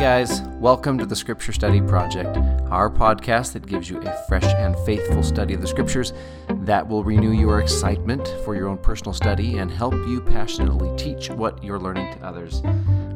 guys, 0.00 0.40
welcome 0.58 0.96
to 0.96 1.04
the 1.04 1.14
Scripture 1.14 1.52
Study 1.52 1.82
Project, 1.82 2.34
our 2.70 2.88
podcast 2.88 3.52
that 3.52 3.66
gives 3.66 3.90
you 3.90 4.00
a 4.00 4.24
fresh 4.28 4.46
and 4.54 4.74
faithful 4.86 5.22
study 5.22 5.52
of 5.52 5.60
the 5.60 5.66
Scriptures 5.66 6.14
that 6.48 6.88
will 6.88 7.04
renew 7.04 7.32
your 7.32 7.60
excitement 7.60 8.26
for 8.42 8.56
your 8.56 8.68
own 8.68 8.78
personal 8.78 9.12
study 9.12 9.58
and 9.58 9.70
help 9.70 9.92
you 9.92 10.22
passionately 10.22 10.90
teach 10.96 11.28
what 11.28 11.62
you're 11.62 11.78
learning 11.78 12.10
to 12.14 12.24
others. 12.24 12.62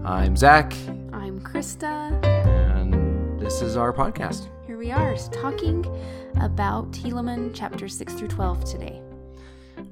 I'm 0.05 0.37
Zach, 0.37 0.75
I'm 1.11 1.41
Krista. 1.41 2.23
and 2.23 3.41
this 3.41 3.63
is 3.63 3.79
our 3.79 3.91
podcast. 3.91 4.49
Here 4.67 4.77
we 4.77 4.91
are 4.91 5.17
talking 5.33 5.87
about 6.43 6.93
Helaman 6.93 7.53
chapter 7.55 7.89
6 7.89 8.13
through 8.13 8.29
12 8.29 8.63
today. 8.63 9.01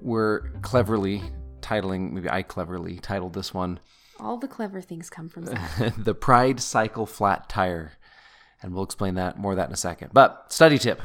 We're 0.03 0.51
cleverly 0.61 1.23
titling, 1.63 2.13
maybe 2.13 2.29
I 2.29 2.43
cleverly 2.43 2.99
titled 2.99 3.33
this 3.33 3.55
one, 3.55 3.81
All 4.23 4.37
the 4.37 4.49
clever 4.49 4.81
things 4.81 5.11
come 5.11 5.29
from 5.29 5.47
Zach. 5.47 5.95
The 5.99 6.15
Pride 6.15 6.61
Cycle 6.61 7.07
Flat 7.07 7.49
Tire. 7.49 7.93
And 8.63 8.73
we'll 8.73 8.85
explain 8.85 9.15
that 9.15 9.39
more 9.39 9.53
of 9.53 9.57
that 9.57 9.69
in 9.69 9.75
a 9.75 9.77
second. 9.77 10.11
But 10.13 10.53
study 10.53 10.79
tip. 10.79 11.03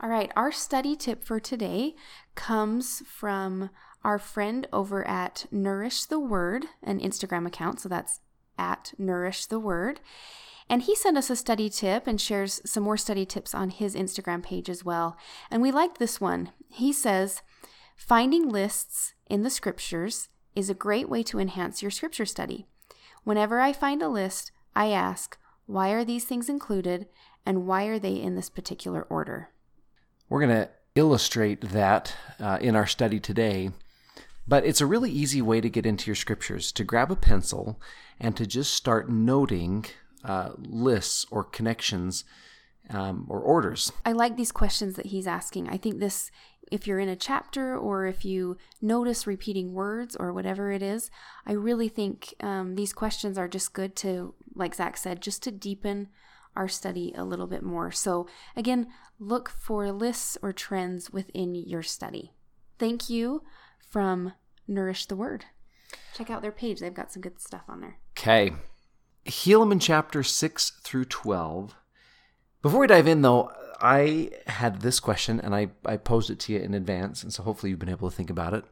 All 0.00 0.10
right, 0.10 0.32
our 0.34 0.50
study 0.50 0.96
tip 0.96 1.24
for 1.24 1.38
today 1.38 1.94
comes 2.34 3.02
from 3.06 3.70
our 4.02 4.18
friend 4.18 4.66
over 4.72 5.06
at 5.06 5.46
Nourish 5.52 6.04
the 6.04 6.18
Word, 6.18 6.66
an 6.82 7.00
Instagram 7.00 7.46
account. 7.46 7.80
So 7.80 7.88
that's 7.88 8.20
at 8.58 8.92
Nourish 8.98 9.46
the 9.46 9.60
Word. 9.60 10.00
And 10.68 10.82
he 10.82 10.96
sent 10.96 11.16
us 11.16 11.30
a 11.30 11.36
study 11.36 11.70
tip 11.70 12.08
and 12.08 12.20
shares 12.20 12.60
some 12.68 12.82
more 12.82 12.96
study 12.96 13.24
tips 13.24 13.54
on 13.54 13.70
his 13.70 13.94
Instagram 13.94 14.42
page 14.42 14.68
as 14.68 14.84
well. 14.84 15.16
And 15.48 15.62
we 15.62 15.70
liked 15.70 15.98
this 15.98 16.20
one. 16.20 16.50
He 16.68 16.92
says, 16.92 17.42
Finding 17.96 18.48
lists 18.48 19.14
in 19.30 19.42
the 19.42 19.50
scriptures 19.50 20.28
is 20.56 20.68
a 20.68 20.74
great 20.74 21.08
way 21.08 21.22
to 21.22 21.38
enhance 21.38 21.82
your 21.82 21.90
scripture 21.90 22.26
study. 22.26 22.66
Whenever 23.22 23.60
I 23.60 23.72
find 23.72 24.02
a 24.02 24.08
list, 24.08 24.50
I 24.74 24.90
ask, 24.90 25.38
why 25.66 25.90
are 25.90 26.04
these 26.04 26.24
things 26.24 26.48
included 26.48 27.06
and 27.44 27.66
why 27.66 27.84
are 27.84 27.98
they 27.98 28.14
in 28.14 28.34
this 28.34 28.50
particular 28.50 29.02
order? 29.02 29.50
We're 30.28 30.40
going 30.40 30.62
to 30.62 30.70
illustrate 30.94 31.60
that 31.60 32.14
uh, 32.40 32.58
in 32.60 32.74
our 32.74 32.86
study 32.86 33.20
today. 33.20 33.70
But 34.48 34.64
it's 34.64 34.80
a 34.80 34.86
really 34.86 35.10
easy 35.10 35.42
way 35.42 35.60
to 35.60 35.68
get 35.68 35.86
into 35.86 36.06
your 36.06 36.16
scriptures 36.16 36.72
to 36.72 36.84
grab 36.84 37.10
a 37.10 37.16
pencil 37.16 37.80
and 38.18 38.36
to 38.36 38.46
just 38.46 38.72
start 38.72 39.10
noting 39.10 39.86
uh, 40.24 40.50
lists 40.56 41.26
or 41.30 41.44
connections 41.44 42.24
um, 42.90 43.26
or 43.28 43.40
orders. 43.40 43.92
I 44.04 44.12
like 44.12 44.36
these 44.36 44.52
questions 44.52 44.94
that 44.94 45.06
he's 45.06 45.26
asking. 45.26 45.68
I 45.68 45.76
think 45.76 45.98
this, 45.98 46.30
if 46.70 46.86
you're 46.86 46.98
in 46.98 47.08
a 47.08 47.16
chapter 47.16 47.76
or 47.76 48.06
if 48.06 48.24
you 48.24 48.56
notice 48.80 49.26
repeating 49.26 49.72
words 49.72 50.16
or 50.16 50.32
whatever 50.32 50.72
it 50.72 50.82
is, 50.82 51.10
I 51.46 51.52
really 51.52 51.88
think 51.88 52.34
um, 52.40 52.74
these 52.74 52.92
questions 52.92 53.38
are 53.38 53.48
just 53.48 53.72
good 53.72 53.94
to, 53.96 54.34
like 54.54 54.74
Zach 54.74 54.96
said, 54.96 55.20
just 55.20 55.42
to 55.44 55.50
deepen 55.50 56.08
our 56.56 56.68
study 56.68 57.12
a 57.16 57.24
little 57.24 57.46
bit 57.46 57.62
more. 57.62 57.90
So, 57.90 58.26
again, 58.56 58.88
look 59.18 59.50
for 59.50 59.92
lists 59.92 60.38
or 60.42 60.52
trends 60.52 61.10
within 61.10 61.54
your 61.54 61.82
study. 61.82 62.32
Thank 62.78 63.08
you 63.08 63.42
from 63.78 64.32
Nourish 64.66 65.06
the 65.06 65.16
Word. 65.16 65.44
Check 66.14 66.30
out 66.30 66.42
their 66.42 66.52
page, 66.52 66.80
they've 66.80 66.92
got 66.92 67.12
some 67.12 67.22
good 67.22 67.40
stuff 67.40 67.62
on 67.68 67.80
there. 67.80 67.98
Okay. 68.18 68.52
Helaman 69.26 69.80
chapter 69.80 70.22
6 70.22 70.70
through 70.82 71.04
12. 71.06 71.74
Before 72.62 72.80
we 72.80 72.86
dive 72.86 73.06
in, 73.06 73.22
though, 73.22 73.50
I 73.80 74.30
had 74.46 74.80
this 74.80 75.00
question 75.00 75.40
and 75.40 75.54
I, 75.54 75.68
I 75.84 75.96
posed 75.96 76.30
it 76.30 76.40
to 76.40 76.52
you 76.52 76.60
in 76.60 76.74
advance, 76.74 77.22
and 77.22 77.32
so 77.32 77.42
hopefully 77.42 77.70
you've 77.70 77.78
been 77.78 77.88
able 77.88 78.10
to 78.10 78.16
think 78.16 78.30
about 78.30 78.54
it. 78.54 78.64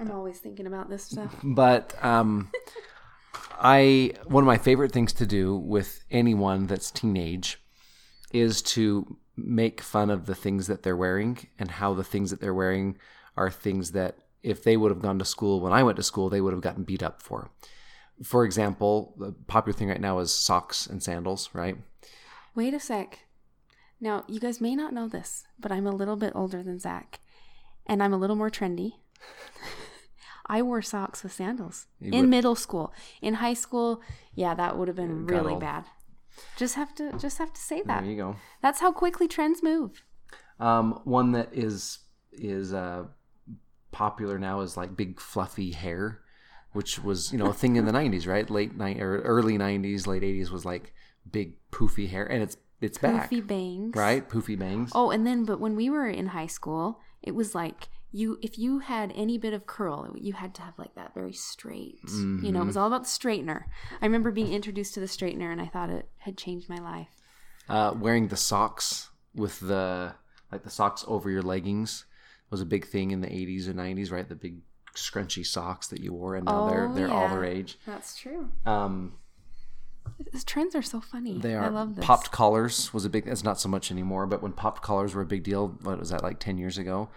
I'm 0.00 0.10
always 0.10 0.38
thinking 0.38 0.66
about 0.66 0.88
this 0.88 1.04
stuff. 1.04 1.34
But 1.44 1.94
um, 2.04 2.50
I 3.58 4.12
one 4.26 4.42
of 4.42 4.46
my 4.46 4.58
favorite 4.58 4.92
things 4.92 5.12
to 5.14 5.26
do 5.26 5.56
with 5.56 6.04
anyone 6.10 6.66
that's 6.66 6.90
teenage 6.90 7.60
is 8.32 8.62
to 8.62 9.16
make 9.36 9.80
fun 9.80 10.10
of 10.10 10.26
the 10.26 10.34
things 10.34 10.66
that 10.66 10.82
they're 10.82 10.96
wearing 10.96 11.38
and 11.58 11.70
how 11.70 11.94
the 11.94 12.04
things 12.04 12.30
that 12.30 12.40
they're 12.40 12.54
wearing 12.54 12.96
are 13.36 13.50
things 13.50 13.92
that 13.92 14.18
if 14.42 14.62
they 14.62 14.76
would 14.76 14.90
have 14.90 15.02
gone 15.02 15.18
to 15.18 15.24
school 15.24 15.60
when 15.60 15.72
I 15.72 15.82
went 15.82 15.96
to 15.96 16.02
school, 16.02 16.28
they 16.28 16.40
would 16.40 16.52
have 16.52 16.62
gotten 16.62 16.84
beat 16.84 17.02
up 17.02 17.22
for. 17.22 17.50
For 18.22 18.44
example, 18.44 19.14
the 19.18 19.32
popular 19.46 19.76
thing 19.76 19.88
right 19.88 20.00
now 20.00 20.18
is 20.18 20.32
socks 20.32 20.86
and 20.86 21.02
sandals, 21.02 21.50
right? 21.52 21.76
Wait 22.54 22.74
a 22.74 22.80
sec. 22.80 23.20
Now, 24.04 24.22
you 24.28 24.38
guys 24.38 24.60
may 24.60 24.76
not 24.76 24.92
know 24.92 25.08
this, 25.08 25.46
but 25.58 25.72
I'm 25.72 25.86
a 25.86 25.90
little 26.00 26.16
bit 26.16 26.32
older 26.34 26.62
than 26.62 26.78
Zach, 26.78 27.20
and 27.86 28.02
I'm 28.02 28.12
a 28.12 28.18
little 28.18 28.36
more 28.36 28.50
trendy. 28.50 28.92
I 30.46 30.60
wore 30.60 30.82
socks 30.82 31.22
with 31.22 31.32
sandals 31.32 31.86
You 32.00 32.12
in 32.12 32.20
would- 32.20 32.28
middle 32.28 32.54
school. 32.54 32.92
In 33.22 33.34
high 33.34 33.54
school, 33.54 34.02
yeah, 34.34 34.52
that 34.54 34.76
would 34.76 34.88
have 34.88 34.96
been 34.98 35.24
got 35.24 35.34
really 35.34 35.52
old. 35.54 35.60
bad. 35.60 35.84
Just 36.58 36.74
have 36.74 36.94
to 36.96 37.12
just 37.18 37.38
have 37.38 37.52
to 37.54 37.60
say 37.60 37.80
that. 37.86 38.02
There 38.02 38.10
you 38.10 38.16
go. 38.18 38.36
That's 38.60 38.80
how 38.80 38.92
quickly 38.92 39.26
trends 39.26 39.62
move. 39.62 40.02
Um, 40.60 41.00
one 41.04 41.32
that 41.32 41.48
is 41.54 42.00
is 42.32 42.74
uh, 42.74 43.04
popular 43.90 44.38
now 44.38 44.60
is 44.60 44.76
like 44.76 44.96
big 44.96 45.18
fluffy 45.20 45.70
hair, 45.70 46.20
which 46.72 47.02
was 47.02 47.32
you 47.32 47.38
know 47.38 47.46
a 47.46 47.54
thing 47.54 47.76
in 47.76 47.86
the 47.86 47.92
'90s, 48.00 48.26
right? 48.26 48.50
Late 48.50 48.76
night 48.76 49.00
or 49.00 49.22
early 49.22 49.56
'90s, 49.56 50.06
late 50.06 50.22
'80s 50.22 50.50
was 50.50 50.64
like 50.66 50.92
big 51.30 51.54
poofy 51.70 52.10
hair, 52.10 52.26
and 52.26 52.42
it's 52.42 52.56
it's 52.84 52.98
back, 52.98 53.30
Poofy 53.30 53.46
bangs. 53.46 53.96
right? 53.96 54.28
Poofy 54.28 54.58
bangs. 54.58 54.90
Oh, 54.94 55.10
and 55.10 55.26
then 55.26 55.44
but 55.44 55.60
when 55.60 55.74
we 55.76 55.90
were 55.90 56.08
in 56.08 56.26
high 56.28 56.46
school, 56.46 57.00
it 57.22 57.34
was 57.34 57.54
like 57.54 57.88
you 58.12 58.38
if 58.42 58.58
you 58.58 58.78
had 58.78 59.12
any 59.16 59.38
bit 59.38 59.52
of 59.52 59.66
curl, 59.66 60.14
you 60.16 60.34
had 60.34 60.54
to 60.54 60.62
have 60.62 60.74
like 60.78 60.94
that 60.94 61.12
very 61.14 61.32
straight. 61.32 61.98
You 62.04 62.10
know, 62.12 62.38
Mm-hmm. 62.50 62.56
it 62.62 62.64
was 62.66 62.76
all 62.76 62.86
about 62.86 63.02
the 63.04 63.08
straightener. 63.08 63.64
I 64.00 64.06
remember 64.06 64.30
being 64.30 64.52
introduced 64.52 64.94
to 64.94 65.00
the 65.00 65.06
straightener 65.06 65.50
and 65.50 65.60
I 65.60 65.66
thought 65.66 65.90
it 65.90 66.08
had 66.18 66.36
changed 66.38 66.68
my 66.68 66.78
life. 66.78 67.08
Uh, 67.68 67.94
wearing 67.98 68.28
the 68.28 68.36
socks 68.36 69.08
with 69.34 69.58
the 69.60 70.14
like 70.52 70.62
the 70.62 70.70
socks 70.70 71.04
over 71.08 71.28
your 71.30 71.42
leggings 71.42 72.04
was 72.50 72.60
a 72.60 72.66
big 72.66 72.86
thing 72.86 73.10
in 73.10 73.20
the 73.20 73.26
'80s 73.28 73.66
and 73.68 73.76
'90s, 73.80 74.12
right? 74.12 74.28
The 74.28 74.36
big 74.36 74.58
scrunchy 74.94 75.44
socks 75.44 75.88
that 75.88 76.00
you 76.00 76.12
wore, 76.12 76.36
and 76.36 76.44
now 76.44 76.68
they're 76.68 76.86
Oh, 76.88 76.92
they're 76.94 77.10
all 77.10 77.28
the 77.28 77.38
rage. 77.38 77.78
That's 77.84 78.14
true. 78.16 78.50
Um, 78.64 79.14
These 80.32 80.44
trends 80.44 80.74
are 80.74 80.82
so 80.82 81.00
funny. 81.00 81.38
They 81.38 81.54
are. 81.54 81.64
I 81.64 81.68
love 81.68 81.96
this. 81.96 82.04
Popped 82.04 82.30
collars 82.30 82.92
was 82.92 83.04
a 83.04 83.10
big. 83.10 83.26
It's 83.26 83.44
not 83.44 83.60
so 83.60 83.68
much 83.68 83.90
anymore, 83.90 84.26
but 84.26 84.42
when 84.42 84.52
popped 84.52 84.82
collars 84.82 85.14
were 85.14 85.22
a 85.22 85.26
big 85.26 85.42
deal, 85.44 85.68
what 85.82 85.98
was 85.98 86.10
that 86.10 86.22
like 86.22 86.40
ten 86.40 86.58
years 86.58 86.78
ago? 86.78 87.08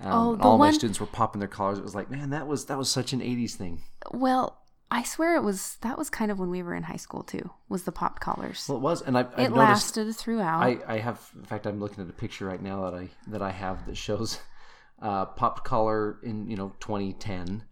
Um, 0.00 0.12
Oh, 0.12 0.36
the 0.36 0.42
all 0.42 0.58
my 0.58 0.70
students 0.70 1.00
were 1.00 1.06
popping 1.06 1.38
their 1.40 1.48
collars. 1.48 1.78
It 1.78 1.84
was 1.84 1.94
like, 1.94 2.10
man, 2.10 2.30
that 2.30 2.46
was 2.46 2.66
that 2.66 2.78
was 2.78 2.90
such 2.90 3.12
an 3.12 3.20
'80s 3.20 3.52
thing. 3.54 3.82
Well, 4.10 4.58
I 4.90 5.02
swear 5.04 5.36
it 5.36 5.42
was 5.42 5.76
that 5.80 5.98
was 5.98 6.10
kind 6.10 6.30
of 6.30 6.38
when 6.38 6.50
we 6.50 6.62
were 6.62 6.74
in 6.74 6.84
high 6.84 6.96
school 6.96 7.22
too. 7.22 7.50
Was 7.68 7.84
the 7.84 7.92
popped 7.92 8.20
collars? 8.20 8.66
Well, 8.68 8.78
it 8.78 8.82
was, 8.82 9.02
and 9.02 9.16
I've 9.16 9.32
it 9.38 9.50
noticed. 9.50 9.56
lasted 9.56 10.14
throughout. 10.16 10.62
I, 10.62 10.78
I 10.86 10.98
have, 10.98 11.30
in 11.34 11.44
fact, 11.44 11.66
I'm 11.66 11.80
looking 11.80 12.04
at 12.04 12.10
a 12.10 12.12
picture 12.14 12.46
right 12.46 12.60
now 12.62 12.90
that 12.90 12.94
I 12.94 13.08
that 13.28 13.42
I 13.42 13.50
have 13.50 13.86
that 13.86 13.96
shows 13.96 14.38
uh, 15.02 15.26
popped 15.26 15.64
collar 15.64 16.18
in 16.22 16.48
you 16.48 16.56
know 16.56 16.72
2010, 16.80 17.64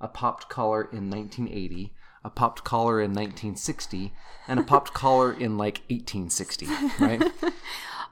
a 0.00 0.08
popped 0.08 0.48
collar 0.48 0.82
in 0.92 1.10
1980, 1.10 1.94
a 2.24 2.30
popped 2.30 2.64
collar 2.64 3.00
in 3.00 3.10
1960, 3.10 4.12
and 4.48 4.60
a 4.60 4.62
popped 4.62 4.92
collar 4.92 5.32
in 5.32 5.56
like 5.56 5.82
1860. 5.88 6.68
Right? 6.98 7.32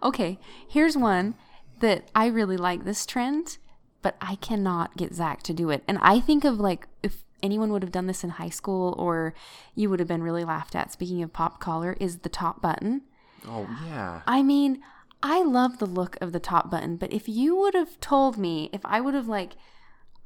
Okay, 0.03 0.39
here's 0.67 0.97
one 0.97 1.35
that 1.81 2.09
I 2.15 2.27
really 2.27 2.57
like 2.57 2.85
this 2.85 3.05
trend, 3.05 3.59
but 4.03 4.17
I 4.21 4.37
cannot 4.37 4.97
get 4.97 5.15
Zach 5.15 5.43
to 5.45 5.53
do 5.53 5.71
it. 5.71 5.83
And 5.87 5.99
I 6.01 6.21
think 6.21 6.45
of 6.45 6.59
like 6.59 6.89
if 7.03 7.23
anyone 7.43 7.73
would 7.73 7.83
have 7.83 7.93
done 7.93 8.07
this 8.07 8.25
in 8.25 8.31
high 8.31 8.49
school 8.49 8.95
or 8.99 9.35
you 9.75 9.91
would 9.91 9.99
have 9.99 10.09
been 10.09 10.23
really 10.23 10.45
laughed 10.45 10.75
at. 10.75 10.93
Speaking 10.93 11.23
of 11.23 11.33
pop 11.33 11.61
collar, 11.61 11.97
is 12.01 12.19
the 12.19 12.29
top 12.29 12.61
button. 12.63 13.03
oh 13.47 13.69
yeah. 13.87 14.23
I 14.27 14.43
mean, 14.43 14.81
I 15.23 15.43
love 15.43 15.79
the 15.79 15.87
look 15.87 16.17
of 16.21 16.33
the 16.33 16.41
top 16.41 16.71
button, 16.71 16.97
but 16.97 17.13
if 17.13 17.29
you 17.29 17.57
would 17.57 17.75
have 17.75 18.01
told 18.01 18.39
me, 18.39 18.71
if 18.73 18.81
I 18.85 19.01
would 19.01 19.15
have 19.15 19.29
like, 19.29 19.57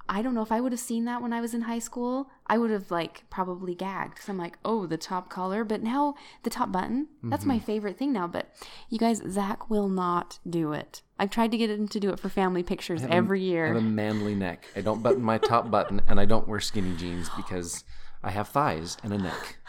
I 0.09 0.21
don't 0.21 0.35
know 0.35 0.43
if 0.43 0.53
I 0.53 0.61
would 0.61 0.73
have 0.73 0.81
seen 0.81 1.07
that 1.07 1.23
when 1.23 1.33
I 1.33 1.41
was 1.41 1.55
in 1.55 1.63
high 1.63 1.79
school, 1.79 2.31
I 2.47 2.59
would 2.59 2.71
have 2.71 2.91
like 2.91 3.25
probably 3.31 3.75
gagged 3.75 4.15
because 4.15 4.29
I'm 4.29 4.37
like, 4.37 4.59
oh, 4.65 4.87
the 4.87 4.99
top 4.99 5.31
collar. 5.31 5.65
But 5.65 5.83
now 5.83 6.15
the 6.43 6.51
top 6.51 6.71
button, 6.71 7.09
that's 7.23 7.45
my 7.45 7.57
mm-hmm. 7.57 7.65
favorite 7.65 7.99
thing 7.99 8.13
now. 8.13 8.27
But 8.27 8.51
you 8.91 8.99
guys, 8.99 9.23
Zach 9.29 9.71
will 9.71 9.89
not 9.89 10.39
do 10.49 10.73
it. 10.73 11.03
I've 11.19 11.31
tried 11.31 11.53
to 11.53 11.57
get 11.57 11.71
him 11.71 11.89
to 11.89 12.01
do 12.01 12.11
it 12.11 12.19
for 12.19 12.29
family 12.29 12.63
pictures 12.63 13.03
every 13.09 13.41
I 13.41 13.45
year. 13.45 13.67
have 13.69 13.77
a 13.77 13.81
manly 13.81 14.35
neck. 14.35 14.67
I 14.77 14.83
don't 14.83 15.03
button 15.03 15.23
my 15.23 15.39
top 15.39 15.71
button, 15.71 16.03
and 16.07 16.21
I 16.21 16.25
don't 16.27 16.49
wear 16.49 16.61
skinny 16.61 16.95
jeans 16.97 17.31
because 17.37 17.85
I 18.23 18.31
have 18.31 18.49
thighs 18.49 18.97
and 19.03 19.13
a 19.13 19.19
neck. 19.19 19.59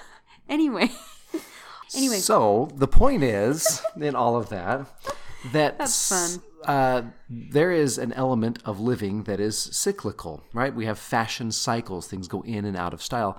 Anyway, 0.48 0.92
Anyway. 1.96 2.18
so 2.18 2.70
the 2.76 2.88
point 2.88 3.24
is 3.24 3.82
in 4.00 4.14
all 4.14 4.38
of 4.38 4.50
that 4.50 4.86
that 5.54 5.80
That's 5.80 6.10
fun. 6.10 6.44
Uh, 6.66 7.04
there 7.30 7.72
is 7.72 7.98
an 7.98 8.14
element 8.14 8.60
of 8.66 8.80
living 8.80 9.24
that 9.24 9.40
is 9.40 9.58
cyclical, 9.58 10.44
right? 10.54 10.74
We 10.74 10.86
have 10.86 11.00
fashion 11.00 11.52
cycles; 11.52 12.08
things 12.08 12.28
go 12.28 12.42
in 12.42 12.66
and 12.66 12.76
out 12.76 12.94
of 12.94 13.02
style. 13.02 13.38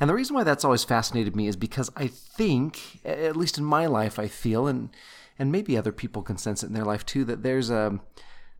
And 0.00 0.10
the 0.10 0.14
reason 0.14 0.34
why 0.34 0.42
that's 0.42 0.64
always 0.64 0.84
fascinated 0.84 1.36
me 1.36 1.46
is 1.46 1.56
because 1.56 1.90
I 1.96 2.08
think, 2.08 3.00
at 3.04 3.36
least 3.36 3.58
in 3.58 3.64
my 3.64 3.86
life, 3.86 4.18
I 4.18 4.28
feel, 4.28 4.66
and 4.66 4.90
and 5.38 5.50
maybe 5.50 5.76
other 5.76 5.92
people 5.92 6.22
can 6.22 6.36
sense 6.36 6.62
it 6.62 6.66
in 6.66 6.72
their 6.72 6.84
life 6.84 7.04
too, 7.06 7.24
that 7.24 7.42
there's 7.42 7.70
a 7.70 8.00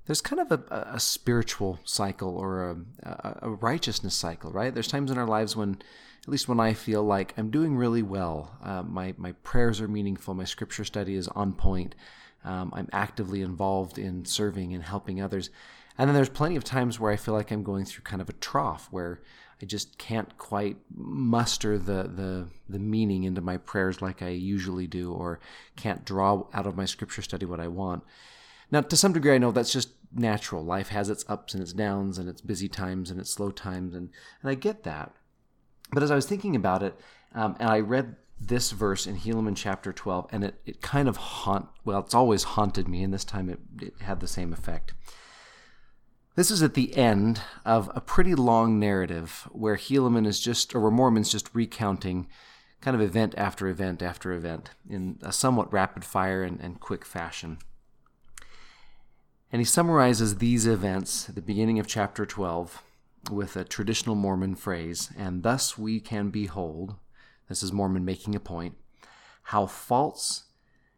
there's 0.07 0.21
kind 0.21 0.41
of 0.41 0.53
a, 0.53 0.91
a 0.93 1.01
spiritual 1.01 1.79
cycle 1.85 2.37
or 2.37 2.71
a, 3.03 3.39
a, 3.41 3.51
righteousness 3.51 4.15
cycle, 4.15 4.51
right? 4.53 4.75
There's 4.75 4.89
times 4.89 5.11
in 5.11 5.17
our 5.17 5.27
lives 5.27 5.57
when 5.57 5.79
at 6.23 6.29
least 6.29 6.49
when 6.49 6.61
I 6.61 6.75
feel 6.75 7.03
like 7.03 7.35
I'm 7.37 7.51
doing 7.51 7.77
really 7.77 8.03
well. 8.03 8.57
Uh, 8.63 8.83
my, 8.83 9.15
my 9.17 9.33
prayers 9.33 9.81
are 9.81 9.89
meaningful, 9.89 10.35
my 10.35 10.45
scripture 10.45 10.85
study 10.85 11.15
is 11.15 11.29
on 11.29 11.53
point, 11.53 11.95
um, 12.45 12.73
I'm 12.75 12.89
actively 12.93 13.43
involved 13.43 13.99
in 13.99 14.25
serving 14.25 14.75
and 14.75 14.83
helping 14.83 15.21
others. 15.21 15.51
And 15.97 16.09
then 16.09 16.15
there's 16.15 16.29
plenty 16.29 16.57
of 16.57 16.65
times 16.65 16.99
where 16.99 17.13
I 17.13 17.17
feel 17.17 17.35
like 17.35 17.51
I'm 17.51 17.63
going 17.63 17.85
through 17.85 18.03
kind 18.03 18.21
of 18.21 18.29
a 18.29 18.35
trough 18.35 18.89
where 18.91 19.23
I 19.63 19.67
just 19.67 19.97
can't 19.99 20.37
quite 20.37 20.77
muster 20.95 21.79
the, 21.79 22.03
the, 22.03 22.49
the 22.69 22.79
meaning 22.79 23.23
into 23.25 23.41
my 23.41 23.57
prayers 23.57 24.03
like 24.03 24.21
I 24.21 24.31
usually 24.31 24.87
do, 24.87 25.13
or 25.13 25.39
can't 25.77 26.05
draw 26.05 26.45
out 26.53 26.67
of 26.67 26.77
my 26.77 26.85
scripture 26.85 27.23
study 27.23 27.47
what 27.47 27.61
I 27.61 27.69
want. 27.69 28.03
Now, 28.71 28.81
to 28.81 28.97
some 28.97 29.13
degree, 29.13 29.35
I 29.35 29.39
know 29.39 29.53
that's 29.53 29.73
just 29.73 29.91
natural. 30.13 30.65
Life 30.65 30.89
has 30.89 31.09
its 31.09 31.25
ups 31.29 31.55
and 31.55 31.63
its 31.63 31.73
downs, 31.73 32.19
and 32.19 32.29
its 32.29 32.41
busy 32.41 32.69
times 32.69 33.11
and 33.11 33.21
its 33.21 33.31
slow 33.31 33.51
times, 33.51 33.95
and, 33.95 34.11
and 34.43 34.51
I 34.51 34.55
get 34.55 34.83
that. 34.83 35.13
But 35.93 36.03
as 36.03 36.11
I 36.11 36.17
was 36.17 36.27
thinking 36.27 36.57
about 36.57 36.83
it, 36.83 36.99
um, 37.35 37.57
and 37.61 37.71
I 37.71 37.81
read 37.81 38.17
this 38.41 38.73
verse 38.73 39.07
in 39.07 39.17
Helaman 39.17 39.57
chapter 39.57 39.93
12, 39.93 40.29
and 40.31 40.45
it, 40.45 40.61
it 40.67 40.81
kind 40.81 41.09
of 41.09 41.17
haunt, 41.17 41.69
well, 41.85 42.01
it's 42.01 42.15
always 42.15 42.43
haunted 42.43 42.89
me, 42.89 43.03
and 43.03 43.13
this 43.13 43.25
time 43.25 43.49
it, 43.49 43.61
it 43.81 43.95
had 44.01 44.21
the 44.21 44.29
same 44.29 44.53
effect. 44.53 44.93
This 46.37 46.51
is 46.51 46.63
at 46.63 46.75
the 46.75 46.97
end 46.97 47.41
of 47.65 47.91
a 47.95 48.01
pretty 48.01 48.35
long 48.35 48.79
narrative 48.81 49.49
where 49.53 49.77
Helaman 49.77 50.27
is 50.27 50.41
just, 50.41 50.75
or 50.75 50.81
where 50.81 50.91
Mormon's 50.91 51.31
just 51.31 51.55
recounting 51.55 52.27
kind 52.81 52.95
of 52.95 53.01
event 53.01 53.35
after 53.37 53.69
event 53.69 54.03
after 54.03 54.33
event 54.33 54.71
in 54.89 55.19
a 55.23 55.33
somewhat 55.33 55.73
rapid 55.73 56.05
fire 56.05 56.43
and, 56.43 56.61
and 56.61 56.81
quick 56.81 57.05
fashion. 57.05 57.59
And 59.53 59.61
he 59.61 59.65
summarizes 59.65 60.39
these 60.39 60.67
events 60.67 61.29
at 61.29 61.37
the 61.37 61.41
beginning 61.41 61.79
of 61.79 61.87
chapter 61.87 62.27
12 62.27 62.83
with 63.31 63.57
a 63.57 63.65
traditional 63.65 64.17
Mormon 64.17 64.57
phrase, 64.57 65.11
and 65.17 65.45
thus 65.45 65.79
we 65.79 66.01
can 66.01 66.31
behold, 66.31 66.97
this 67.49 67.63
is 67.63 67.73
Mormon 67.73 68.05
making 68.05 68.35
a 68.35 68.41
point, 68.41 68.77
how 69.45 69.67
false 69.67 70.45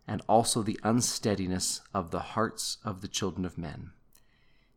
and 0.06 0.22
also 0.28 0.62
the 0.62 0.78
unsteadiness 0.82 1.80
of 1.92 2.10
the 2.10 2.20
hearts 2.20 2.78
of 2.84 3.00
the 3.00 3.08
children 3.08 3.44
of 3.44 3.58
men. 3.58 3.90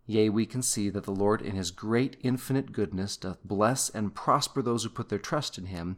Yea, 0.06 0.28
we 0.28 0.46
can 0.48 0.64
see 0.64 0.90
that 0.90 1.04
the 1.04 1.12
Lord 1.12 1.40
in 1.40 1.56
his 1.56 1.70
great 1.70 2.18
infinite 2.24 2.72
goodness 2.72 3.16
doth 3.16 3.38
bless 3.44 3.90
and 3.90 4.16
prosper 4.16 4.62
those 4.62 4.84
who 4.84 4.90
put 4.90 5.10
their 5.10 5.20
trust 5.20 5.60
in 5.60 5.68
him. 5.68 5.98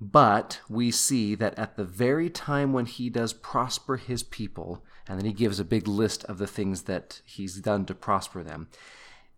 But 0.00 0.60
we 0.70 0.90
see 0.90 1.34
that 1.34 1.58
at 1.58 1.76
the 1.76 1.84
very 1.84 2.30
time 2.30 2.72
when 2.72 2.86
he 2.86 3.10
does 3.10 3.34
prosper 3.34 3.98
his 3.98 4.22
people, 4.22 4.82
and 5.06 5.18
then 5.18 5.26
he 5.26 5.34
gives 5.34 5.60
a 5.60 5.64
big 5.64 5.86
list 5.86 6.24
of 6.24 6.38
the 6.38 6.46
things 6.46 6.82
that 6.82 7.20
he's 7.26 7.60
done 7.60 7.84
to 7.86 7.94
prosper 7.94 8.42
them. 8.42 8.68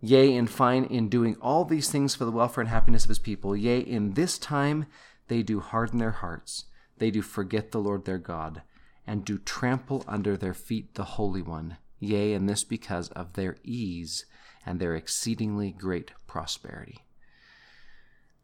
Yea, 0.00 0.32
in 0.32 0.46
fine, 0.46 0.84
in 0.84 1.08
doing 1.08 1.36
all 1.42 1.64
these 1.64 1.90
things 1.90 2.14
for 2.14 2.24
the 2.24 2.30
welfare 2.30 2.62
and 2.62 2.70
happiness 2.70 3.02
of 3.02 3.08
his 3.08 3.18
people, 3.18 3.56
yea, 3.56 3.80
in 3.80 4.12
this 4.12 4.38
time 4.38 4.86
they 5.28 5.42
do 5.42 5.60
harden 5.60 5.98
their 5.98 6.12
hearts, 6.12 6.64
they 6.98 7.10
do 7.10 7.22
forget 7.22 7.72
the 7.72 7.80
Lord 7.80 8.04
their 8.04 8.18
God, 8.18 8.62
and 9.06 9.24
do 9.24 9.38
trample 9.38 10.04
under 10.06 10.36
their 10.36 10.54
feet 10.54 10.94
the 10.94 11.04
Holy 11.04 11.42
One. 11.42 11.78
Yea, 11.98 12.34
and 12.34 12.48
this 12.48 12.64
because 12.64 13.08
of 13.10 13.32
their 13.32 13.56
ease 13.64 14.26
and 14.64 14.78
their 14.78 14.94
exceedingly 14.94 15.70
great 15.70 16.12
prosperity. 16.26 17.06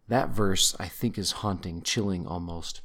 That 0.09 0.31
verse, 0.31 0.75
I 0.79 0.89
think, 0.89 1.19
is 1.19 1.33
haunting, 1.33 1.83
chilling 1.83 2.27
almost. 2.27 2.81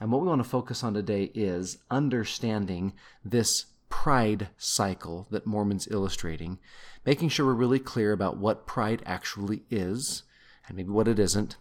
And 0.00 0.10
what 0.10 0.20
we 0.20 0.28
want 0.28 0.42
to 0.42 0.48
focus 0.48 0.82
on 0.82 0.94
today 0.94 1.30
is 1.34 1.78
understanding 1.90 2.92
this 3.24 3.66
pride 3.88 4.48
cycle 4.56 5.28
that 5.30 5.46
Mormon's 5.46 5.86
illustrating, 5.90 6.58
making 7.06 7.28
sure 7.28 7.46
we're 7.46 7.54
really 7.54 7.78
clear 7.78 8.12
about 8.12 8.36
what 8.36 8.66
pride 8.66 9.02
actually 9.06 9.62
is 9.70 10.24
and 10.66 10.76
maybe 10.76 10.90
what 10.90 11.06
it 11.06 11.18
isn't, 11.18 11.56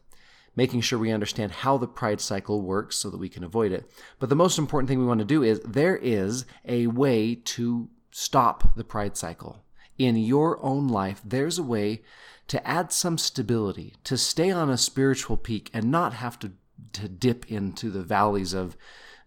making 0.56 0.82
sure 0.82 1.00
we 1.00 1.12
understand 1.12 1.52
how 1.52 1.78
the 1.78 1.88
pride 1.88 2.22
cycle 2.22 2.62
works 2.62 2.96
so 2.96 3.10
that 3.10 3.18
we 3.18 3.30
can 3.30 3.44
avoid 3.44 3.72
it. 3.72 3.90
But 4.20 4.30
the 4.30 4.36
most 4.36 4.58
important 4.58 4.88
thing 4.88 5.00
we 5.00 5.06
want 5.06 5.20
to 5.20 5.26
do 5.26 5.44
is 5.44 5.60
there 5.62 5.98
is 5.98 6.46
a 6.66 6.88
way 6.88 7.36
to 7.36 7.90
stop 8.12 8.76
the 8.76 8.84
pride 8.84 9.18
cycle. 9.18 9.64
In 9.98 10.16
your 10.16 10.64
own 10.64 10.88
life, 10.88 11.22
there's 11.24 11.60
a 11.60 11.64
way 11.64 12.02
to 12.48 12.66
add 12.68 12.92
some 12.92 13.18
stability, 13.18 13.96
to 14.04 14.18
stay 14.18 14.52
on 14.52 14.70
a 14.70 14.78
spiritual 14.78 15.38
peak 15.38 15.70
and 15.74 15.92
not 15.92 16.14
have 16.14 16.38
to 16.40 16.52
to 16.92 17.08
dip 17.08 17.50
into 17.50 17.90
the 17.90 18.02
valleys 18.02 18.54
of 18.54 18.76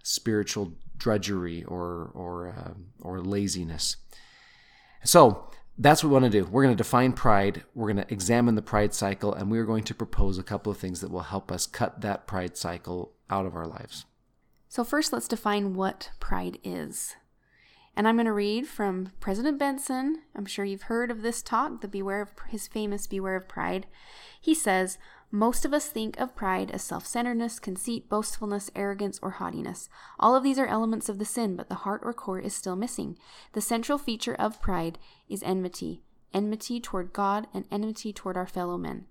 spiritual 0.03 0.75
drudgery 0.97 1.65
or 1.65 2.11
or 2.15 2.49
uh, 2.49 2.75
or 3.01 3.21
laziness. 3.21 3.97
So 5.05 5.51
that's 5.79 6.03
what 6.03 6.09
we 6.09 6.15
want 6.15 6.25
to 6.25 6.31
do. 6.31 6.45
We're 6.47 6.65
going 6.65 6.77
to 6.77 6.83
define 6.83 7.13
pride. 7.13 7.65
We're 7.75 7.93
going 7.93 8.05
to 8.05 8.13
examine 8.13 8.55
the 8.55 8.63
pride 8.63 8.95
cycle, 8.95 9.35
and 9.35 9.51
we're 9.51 9.65
going 9.65 9.85
to 9.85 9.95
propose 9.95 10.39
a 10.39 10.43
couple 10.43 10.73
of 10.73 10.79
things 10.79 11.01
that 11.01 11.11
will 11.11 11.21
help 11.21 11.53
us 11.53 11.67
cut 11.67 12.01
that 12.01 12.27
pride 12.27 12.57
cycle 12.57 13.13
out 13.29 13.47
of 13.47 13.55
our 13.55 13.67
lives. 13.67 14.07
So 14.69 14.85
first, 14.85 15.13
let's 15.13 15.29
define 15.29 15.75
what 15.75 16.11
pride 16.21 16.59
is. 16.65 17.17
And 17.97 18.07
I'm 18.07 18.17
going 18.17 18.27
to 18.27 18.33
read 18.33 18.67
from 18.67 19.13
President 19.21 19.59
Benson. 19.59 20.23
I'm 20.35 20.45
sure 20.45 20.67
you've 20.67 20.83
heard 20.83 21.11
of 21.11 21.23
this 21.23 21.43
talk, 21.43 21.81
the 21.81 21.89
Beware 21.89 22.21
of 22.21 22.31
his 22.49 22.69
famous 22.69 23.07
Beware 23.07 23.37
of 23.37 23.49
Pride. 23.49 23.87
He 24.39 24.55
says, 24.55 24.99
most 25.31 25.65
of 25.65 25.73
us 25.75 25.89
think 25.89 26.19
of 26.19 26.37
pride 26.37 26.71
as 26.71 26.83
self 26.83 27.07
centeredness, 27.07 27.59
conceit, 27.59 28.09
boastfulness, 28.09 28.71
arrogance, 28.75 29.19
or 29.23 29.33
haughtiness. 29.33 29.89
All 30.19 30.37
of 30.37 30.43
these 30.43 30.59
are 30.59 30.67
elements 30.67 31.09
of 31.09 31.19
the 31.19 31.25
sin, 31.25 31.57
but 31.57 31.69
the 31.69 31.77
heart 31.77 32.01
or 32.05 32.13
core 32.13 32.41
is 32.41 32.55
still 32.55 32.77
missing. 32.77 33.19
The 33.53 33.61
central 33.61 33.99
feature 33.99 34.35
of 34.35 34.61
pride 34.61 34.99
is 35.29 35.43
enmity 35.43 36.03
enmity 36.35 36.79
toward 36.81 37.15
God 37.15 37.47
and 37.55 37.65
enmity 37.71 38.13
toward 38.13 38.37
our 38.37 38.47
fellow 38.47 38.77
men. 38.77 39.07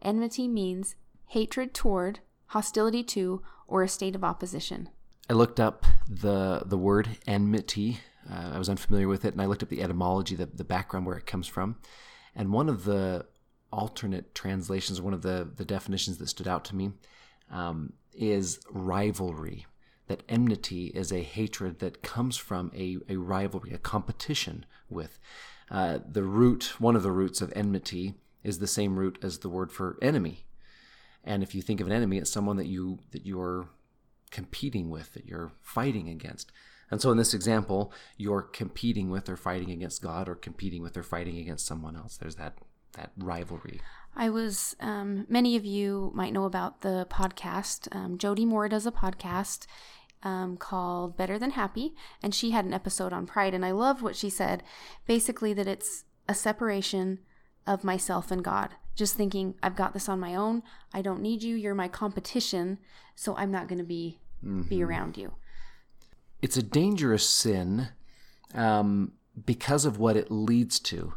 Enmity 0.00 0.48
means 0.48 0.94
hatred 1.26 1.74
toward, 1.74 2.20
hostility 2.46 3.02
to, 3.02 3.42
or 3.66 3.82
a 3.82 3.88
state 3.88 4.14
of 4.14 4.24
opposition. 4.24 4.88
I 5.28 5.34
looked 5.34 5.60
up 5.60 5.84
the 6.08 6.62
the 6.64 6.78
word 6.78 7.08
enmity 7.26 7.98
uh, 8.28 8.52
I 8.54 8.58
was 8.58 8.68
unfamiliar 8.68 9.08
with 9.08 9.24
it, 9.24 9.32
and 9.32 9.42
I 9.42 9.46
looked 9.46 9.62
up 9.62 9.68
the 9.68 9.82
etymology, 9.82 10.34
the, 10.36 10.46
the 10.46 10.64
background 10.64 11.06
where 11.06 11.16
it 11.16 11.26
comes 11.26 11.46
from. 11.46 11.76
And 12.34 12.52
one 12.52 12.68
of 12.68 12.84
the 12.84 13.26
alternate 13.72 14.34
translations, 14.34 15.00
one 15.00 15.14
of 15.14 15.22
the, 15.22 15.48
the 15.56 15.64
definitions 15.64 16.18
that 16.18 16.28
stood 16.28 16.48
out 16.48 16.64
to 16.66 16.76
me, 16.76 16.92
um, 17.50 17.92
is 18.12 18.60
rivalry. 18.70 19.66
That 20.08 20.22
enmity 20.28 20.86
is 20.86 21.12
a 21.12 21.22
hatred 21.22 21.78
that 21.78 22.02
comes 22.02 22.36
from 22.36 22.72
a, 22.74 22.98
a 23.08 23.16
rivalry, 23.16 23.72
a 23.72 23.78
competition 23.78 24.66
with. 24.88 25.20
Uh, 25.70 26.00
the 26.04 26.24
root, 26.24 26.74
one 26.80 26.96
of 26.96 27.04
the 27.04 27.12
roots 27.12 27.40
of 27.40 27.52
enmity, 27.54 28.14
is 28.42 28.58
the 28.58 28.66
same 28.66 28.98
root 28.98 29.18
as 29.22 29.38
the 29.38 29.48
word 29.48 29.70
for 29.70 29.98
enemy. 30.02 30.46
And 31.22 31.42
if 31.42 31.54
you 31.54 31.62
think 31.62 31.80
of 31.80 31.86
an 31.86 31.92
enemy, 31.92 32.18
it's 32.18 32.32
someone 32.32 32.56
that 32.56 32.66
you 32.66 32.98
that 33.12 33.26
you're 33.26 33.68
competing 34.30 34.90
with, 34.90 35.12
that 35.12 35.26
you're 35.26 35.52
fighting 35.60 36.08
against. 36.08 36.50
And 36.90 37.00
so 37.00 37.10
in 37.10 37.18
this 37.18 37.34
example, 37.34 37.92
you're 38.16 38.42
competing 38.42 39.10
with 39.10 39.28
or 39.28 39.36
fighting 39.36 39.70
against 39.70 40.02
God 40.02 40.28
or 40.28 40.34
competing 40.34 40.82
with 40.82 40.96
or 40.96 41.02
fighting 41.02 41.38
against 41.38 41.66
someone 41.66 41.94
else. 41.94 42.16
There's 42.16 42.36
that 42.36 42.54
that 43.00 43.12
rivalry. 43.16 43.80
I 44.14 44.28
was, 44.28 44.76
um, 44.80 45.26
many 45.28 45.56
of 45.56 45.64
you 45.64 46.10
might 46.14 46.32
know 46.32 46.44
about 46.44 46.82
the 46.82 47.06
podcast. 47.10 47.88
Um, 47.94 48.18
Jody 48.18 48.44
Moore 48.44 48.68
does 48.68 48.86
a 48.86 48.92
podcast 48.92 49.66
um, 50.22 50.56
called 50.56 51.16
Better 51.16 51.38
Than 51.38 51.52
Happy, 51.52 51.94
and 52.22 52.34
she 52.34 52.50
had 52.50 52.64
an 52.64 52.74
episode 52.74 53.12
on 53.12 53.26
pride. 53.26 53.54
And 53.54 53.64
I 53.64 53.70
loved 53.70 54.02
what 54.02 54.16
she 54.16 54.28
said 54.28 54.62
basically, 55.06 55.54
that 55.54 55.66
it's 55.66 56.04
a 56.28 56.34
separation 56.34 57.20
of 57.66 57.84
myself 57.84 58.30
and 58.30 58.44
God. 58.44 58.74
Just 58.94 59.16
thinking, 59.16 59.54
I've 59.62 59.76
got 59.76 59.94
this 59.94 60.08
on 60.08 60.20
my 60.20 60.34
own. 60.34 60.62
I 60.92 61.00
don't 61.00 61.22
need 61.22 61.42
you. 61.42 61.56
You're 61.56 61.74
my 61.74 61.88
competition. 61.88 62.78
So 63.14 63.36
I'm 63.36 63.50
not 63.50 63.68
going 63.68 63.78
to 63.78 63.84
be, 63.84 64.18
mm-hmm. 64.44 64.62
be 64.62 64.82
around 64.82 65.16
you 65.16 65.32
it's 66.42 66.56
a 66.56 66.62
dangerous 66.62 67.28
sin 67.28 67.88
um, 68.54 69.12
because 69.44 69.84
of 69.84 69.98
what 69.98 70.16
it 70.16 70.30
leads 70.30 70.80
to. 70.80 71.14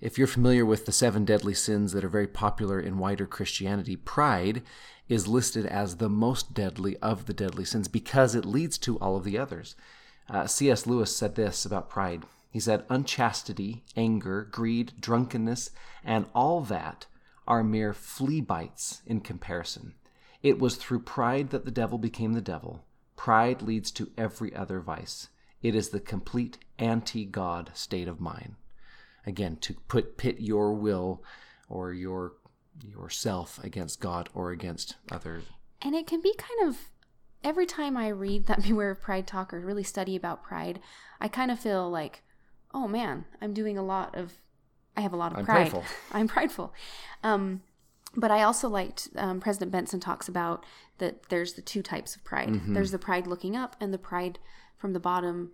If 0.00 0.18
you're 0.18 0.26
familiar 0.26 0.66
with 0.66 0.86
the 0.86 0.92
seven 0.92 1.24
deadly 1.24 1.54
sins 1.54 1.92
that 1.92 2.04
are 2.04 2.08
very 2.08 2.26
popular 2.26 2.78
in 2.78 2.98
wider 2.98 3.26
Christianity, 3.26 3.96
pride 3.96 4.62
is 5.08 5.26
listed 5.26 5.66
as 5.66 5.96
the 5.96 6.08
most 6.08 6.52
deadly 6.52 6.96
of 6.98 7.26
the 7.26 7.34
deadly 7.34 7.64
sins 7.64 7.88
because 7.88 8.34
it 8.34 8.44
leads 8.44 8.76
to 8.78 8.98
all 8.98 9.16
of 9.16 9.24
the 9.24 9.38
others. 9.38 9.74
Uh, 10.28 10.46
C.S. 10.46 10.86
Lewis 10.86 11.16
said 11.16 11.34
this 11.34 11.64
about 11.64 11.88
pride. 11.88 12.24
He 12.50 12.60
said, 12.60 12.84
Unchastity, 12.90 13.84
anger, 13.96 14.48
greed, 14.50 14.92
drunkenness, 15.00 15.70
and 16.04 16.26
all 16.34 16.60
that 16.62 17.06
are 17.46 17.62
mere 17.62 17.92
flea 17.92 18.40
bites 18.40 19.02
in 19.06 19.20
comparison. 19.20 19.94
It 20.42 20.58
was 20.58 20.76
through 20.76 21.00
pride 21.00 21.50
that 21.50 21.64
the 21.64 21.70
devil 21.70 21.98
became 21.98 22.32
the 22.32 22.40
devil, 22.40 22.84
Pride 23.16 23.62
leads 23.62 23.90
to 23.92 24.10
every 24.16 24.54
other 24.54 24.78
vice. 24.78 25.28
It 25.62 25.74
is 25.74 25.88
the 25.88 26.00
complete 26.00 26.58
anti 26.78 27.24
God 27.24 27.70
state 27.74 28.08
of 28.08 28.20
mind. 28.20 28.54
Again, 29.26 29.56
to 29.62 29.74
put 29.88 30.16
pit 30.16 30.36
your 30.40 30.72
will 30.72 31.22
or 31.68 31.92
your 31.92 32.34
yourself 32.82 33.58
against 33.64 34.00
God 34.00 34.28
or 34.34 34.50
against 34.50 34.96
others. 35.10 35.44
And 35.82 35.94
it 35.94 36.06
can 36.06 36.20
be 36.20 36.34
kind 36.36 36.68
of 36.68 36.76
every 37.42 37.66
time 37.66 37.96
I 37.96 38.08
read 38.08 38.46
that 38.46 38.62
Beware 38.68 38.90
of 38.90 39.00
Pride 39.00 39.26
talk 39.26 39.52
or 39.52 39.60
really 39.60 39.82
study 39.82 40.14
about 40.16 40.42
pride, 40.42 40.80
I 41.20 41.28
kind 41.28 41.50
of 41.50 41.58
feel 41.58 41.90
like, 41.90 42.22
oh 42.74 42.86
man, 42.86 43.24
I'm 43.40 43.54
doing 43.54 43.78
a 43.78 43.82
lot 43.82 44.14
of 44.14 44.34
I 44.96 45.00
have 45.00 45.12
a 45.12 45.16
lot 45.16 45.32
of 45.32 45.38
I'm 45.38 45.44
pride. 45.44 45.70
Prideful. 45.70 45.84
I'm 46.12 46.28
prideful. 46.28 46.74
Um, 47.22 47.62
But 48.14 48.30
I 48.30 48.42
also 48.42 48.68
liked 48.68 49.08
um, 49.16 49.40
President 49.40 49.70
Benson 49.72 50.00
talks 50.00 50.26
about 50.28 50.64
that 50.98 51.28
there's 51.28 51.52
the 51.54 51.60
two 51.62 51.82
types 51.82 52.16
of 52.16 52.24
pride. 52.24 52.60
There's 52.66 52.90
the 52.92 52.98
pride 52.98 53.26
looking 53.26 53.54
up 53.56 53.76
and 53.78 53.92
the 53.92 53.98
pride 53.98 54.38
from 54.78 54.94
the 54.94 55.00
bottom. 55.00 55.52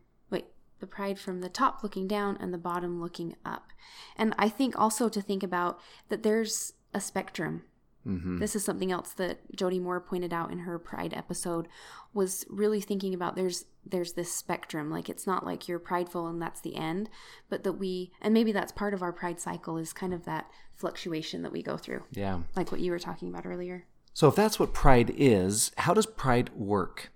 The 0.83 0.87
pride 0.89 1.17
from 1.17 1.43
the 1.43 1.49
top 1.49 1.85
looking 1.85 2.09
down 2.09 2.37
and 2.41 2.53
the 2.53 2.59
bottom 2.59 3.01
looking 3.01 3.37
up. 3.45 3.69
And 4.17 4.35
I 4.37 4.49
think 4.49 4.77
also 4.77 5.09
to 5.09 5.23
think 5.23 5.45
about 5.45 5.79
that 6.09 6.25
there's 6.25 6.73
a 6.93 7.01
spectrum. 7.01 7.63
Mm-hmm. 8.05 8.39
This 8.39 8.57
is 8.57 8.65
something 8.65 8.91
else 8.91 9.13
that 9.13 9.39
Jody 9.55 9.79
Moore 9.79 10.01
pointed 10.01 10.33
out 10.33 10.51
in 10.51 10.59
her 10.59 10.81
pride 10.81 11.15
episode 11.15 11.69
was 12.13 12.45
really 12.51 12.81
thinking 12.81 13.15
about 13.15 13.37
there's 13.37 13.67
there's 13.87 14.15
this 14.15 14.33
spectrum 14.33 14.91
like 14.91 15.09
it's 15.09 15.25
not 15.25 15.47
like 15.47 15.69
you're 15.69 15.79
prideful 15.79 16.27
and 16.27 16.43
that's 16.43 16.61
the 16.61 16.75
end 16.77 17.09
but 17.49 17.63
that 17.63 17.75
we 17.75 18.11
and 18.21 18.35
maybe 18.35 18.51
that's 18.51 18.73
part 18.73 18.93
of 18.95 19.03
our 19.03 19.13
pride 19.13 19.41
cycle 19.41 19.77
is 19.77 19.93
kind 19.93 20.13
of 20.13 20.25
that 20.25 20.51
fluctuation 20.75 21.43
that 21.43 21.53
we 21.53 21.63
go 21.63 21.77
through 21.77 22.03
Yeah. 22.13 22.41
like 22.57 22.71
what 22.73 22.81
you 22.81 22.91
were 22.91 22.99
talking 22.99 23.29
about 23.29 23.47
earlier 23.47 23.85
So, 24.15 24.27
if 24.29 24.35
that's 24.35 24.59
what 24.59 24.73
pride 24.75 25.13
is, 25.17 25.71
how 25.79 25.95
does 25.95 26.07
pride 26.07 26.51
work? 26.55 27.11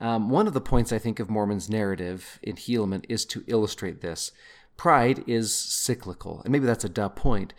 Um, 0.00 0.30
one 0.30 0.46
of 0.46 0.54
the 0.54 0.60
points 0.60 0.92
I 0.92 0.98
think 0.98 1.20
of 1.20 1.28
Mormon's 1.28 1.68
narrative 1.68 2.38
in 2.42 2.56
Helaman 2.56 3.04
is 3.08 3.24
to 3.26 3.44
illustrate 3.46 4.00
this. 4.00 4.32
Pride 4.76 5.22
is 5.26 5.54
cyclical, 5.54 6.40
and 6.42 6.52
maybe 6.52 6.64
that's 6.64 6.84
a 6.84 6.88
duh 6.88 7.10
point. 7.10 7.52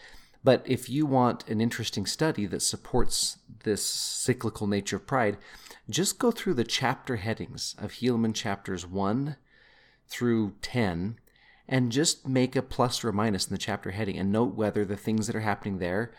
But 0.44 0.64
if 0.66 0.90
you 0.90 1.06
want 1.06 1.48
an 1.48 1.62
interesting 1.62 2.08
study 2.08 2.48
that 2.48 2.64
supports 2.64 3.38
this 3.64 3.86
cyclical 3.86 4.66
nature 4.66 4.96
of 4.96 5.06
pride, 5.06 5.38
just 5.88 6.18
go 6.18 6.32
through 6.32 6.56
the 6.56 6.64
chapter 6.64 7.18
headings 7.18 7.76
of 7.78 7.94
Helaman 7.94 8.34
chapters 8.34 8.88
1 8.88 9.36
through 10.08 10.56
10 10.64 11.20
and 11.68 11.92
just 11.92 12.28
make 12.28 12.56
a 12.56 12.62
plus 12.64 13.04
or 13.04 13.10
a 13.10 13.14
minus 13.14 13.48
in 13.48 13.54
the 13.54 13.60
chapter 13.60 13.92
heading 13.92 14.18
and 14.18 14.32
note 14.32 14.56
whether 14.56 14.84
the 14.84 14.98
things 14.98 15.28
that 15.28 15.36
are 15.36 15.42
happening 15.42 15.78
there 15.78 16.12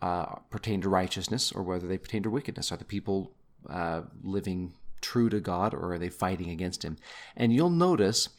uh, 0.00 0.36
pertain 0.50 0.80
to 0.80 0.88
righteousness 0.88 1.50
or 1.50 1.62
whether 1.62 1.88
they 1.88 1.98
pertain 1.98 2.22
to 2.22 2.30
wickedness. 2.30 2.70
Are 2.70 2.76
the 2.76 2.84
people 2.84 3.32
uh, 3.68 4.02
living 4.22 4.74
true 5.04 5.28
to 5.28 5.40
God 5.40 5.74
or 5.74 5.92
are 5.92 5.98
they 5.98 6.08
fighting 6.08 6.50
against 6.50 6.84
Him? 6.84 6.96
And 7.36 7.52
you'll 7.52 7.70
notice 7.70 8.30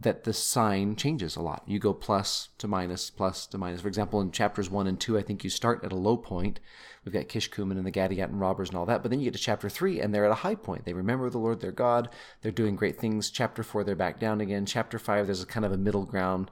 that 0.00 0.24
the 0.24 0.32
sign 0.32 0.96
changes 0.96 1.36
a 1.36 1.42
lot. 1.42 1.62
You 1.66 1.78
go 1.78 1.92
plus 1.92 2.48
to 2.58 2.66
minus, 2.66 3.10
plus 3.10 3.46
to 3.48 3.58
minus. 3.58 3.80
For 3.80 3.88
example, 3.88 4.20
in 4.20 4.32
chapters 4.32 4.70
1 4.70 4.86
and 4.86 4.98
2, 4.98 5.18
I 5.18 5.22
think 5.22 5.44
you 5.44 5.50
start 5.50 5.84
at 5.84 5.92
a 5.92 5.96
low 5.96 6.16
point. 6.16 6.60
We've 7.04 7.12
got 7.12 7.28
Kishkumen 7.28 7.72
and 7.72 7.86
the 7.86 7.92
Gadianton 7.92 8.40
robbers 8.40 8.70
and 8.70 8.78
all 8.78 8.86
that. 8.86 9.02
But 9.02 9.10
then 9.10 9.20
you 9.20 9.26
get 9.26 9.34
to 9.34 9.42
chapter 9.42 9.68
3 9.68 10.00
and 10.00 10.14
they're 10.14 10.24
at 10.24 10.32
a 10.32 10.36
high 10.36 10.54
point. 10.54 10.84
They 10.84 10.92
remember 10.92 11.30
the 11.30 11.38
Lord 11.38 11.60
their 11.60 11.72
God. 11.72 12.08
They're 12.40 12.52
doing 12.52 12.76
great 12.76 12.98
things. 12.98 13.30
Chapter 13.30 13.62
4, 13.62 13.84
they're 13.84 13.94
back 13.94 14.18
down 14.18 14.40
again. 14.40 14.66
Chapter 14.66 14.98
5, 14.98 15.26
there's 15.26 15.42
a 15.42 15.46
kind 15.46 15.66
of 15.66 15.72
a 15.72 15.76
middle 15.76 16.04
ground. 16.04 16.50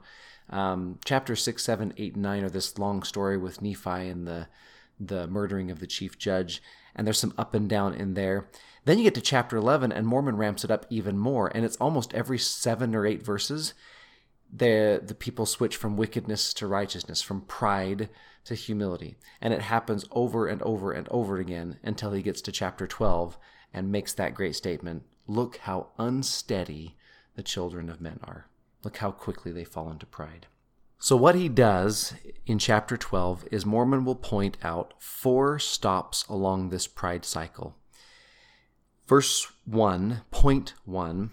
Um, 0.49 0.99
chapter 1.03 1.35
6, 1.35 1.63
7, 1.63 1.93
8, 1.97 2.13
and 2.13 2.23
9 2.23 2.43
are 2.43 2.49
this 2.49 2.77
long 2.77 3.03
story 3.03 3.37
with 3.37 3.61
Nephi 3.61 4.07
and 4.07 4.27
the 4.27 4.47
the 5.07 5.27
murdering 5.27 5.71
of 5.71 5.79
the 5.79 5.87
chief 5.87 6.17
judge, 6.17 6.61
and 6.95 7.05
there's 7.05 7.19
some 7.19 7.33
up 7.37 7.53
and 7.53 7.67
down 7.67 7.93
in 7.93 8.13
there. 8.13 8.47
Then 8.85 8.97
you 8.97 9.03
get 9.03 9.15
to 9.15 9.21
chapter 9.21 9.57
11, 9.57 9.91
and 9.91 10.07
Mormon 10.07 10.37
ramps 10.37 10.63
it 10.63 10.71
up 10.71 10.85
even 10.89 11.17
more, 11.17 11.51
and 11.55 11.63
it's 11.63 11.77
almost 11.77 12.13
every 12.13 12.39
seven 12.39 12.95
or 12.95 13.05
eight 13.05 13.23
verses. 13.23 13.73
The, 14.51 15.01
the 15.03 15.15
people 15.15 15.45
switch 15.45 15.77
from 15.77 15.97
wickedness 15.97 16.53
to 16.55 16.67
righteousness, 16.67 17.21
from 17.21 17.41
pride 17.41 18.09
to 18.45 18.55
humility. 18.55 19.17
And 19.39 19.53
it 19.53 19.61
happens 19.61 20.05
over 20.11 20.47
and 20.47 20.61
over 20.63 20.91
and 20.91 21.07
over 21.09 21.37
again 21.37 21.79
until 21.83 22.11
he 22.11 22.21
gets 22.21 22.41
to 22.41 22.51
chapter 22.51 22.87
12 22.87 23.37
and 23.73 23.91
makes 23.91 24.13
that 24.13 24.35
great 24.35 24.55
statement 24.55 25.03
Look 25.27 25.57
how 25.57 25.89
unsteady 25.97 26.97
the 27.35 27.43
children 27.43 27.89
of 27.89 28.01
men 28.01 28.19
are. 28.23 28.47
Look 28.83 28.97
how 28.97 29.11
quickly 29.11 29.51
they 29.51 29.63
fall 29.63 29.89
into 29.89 30.05
pride. 30.05 30.47
So, 30.99 31.15
what 31.15 31.35
he 31.35 31.47
does 31.47 32.13
in 32.45 32.59
chapter 32.59 32.97
12 32.97 33.47
is 33.51 33.65
Mormon 33.65 34.03
will 34.03 34.15
point 34.15 34.57
out 34.63 34.93
four 34.99 35.57
stops 35.57 36.25
along 36.27 36.69
this 36.69 36.85
pride 36.85 37.23
cycle. 37.23 37.77
Verse 39.11 39.51
1, 39.65 40.21
point 40.31 40.73
1, 40.85 41.31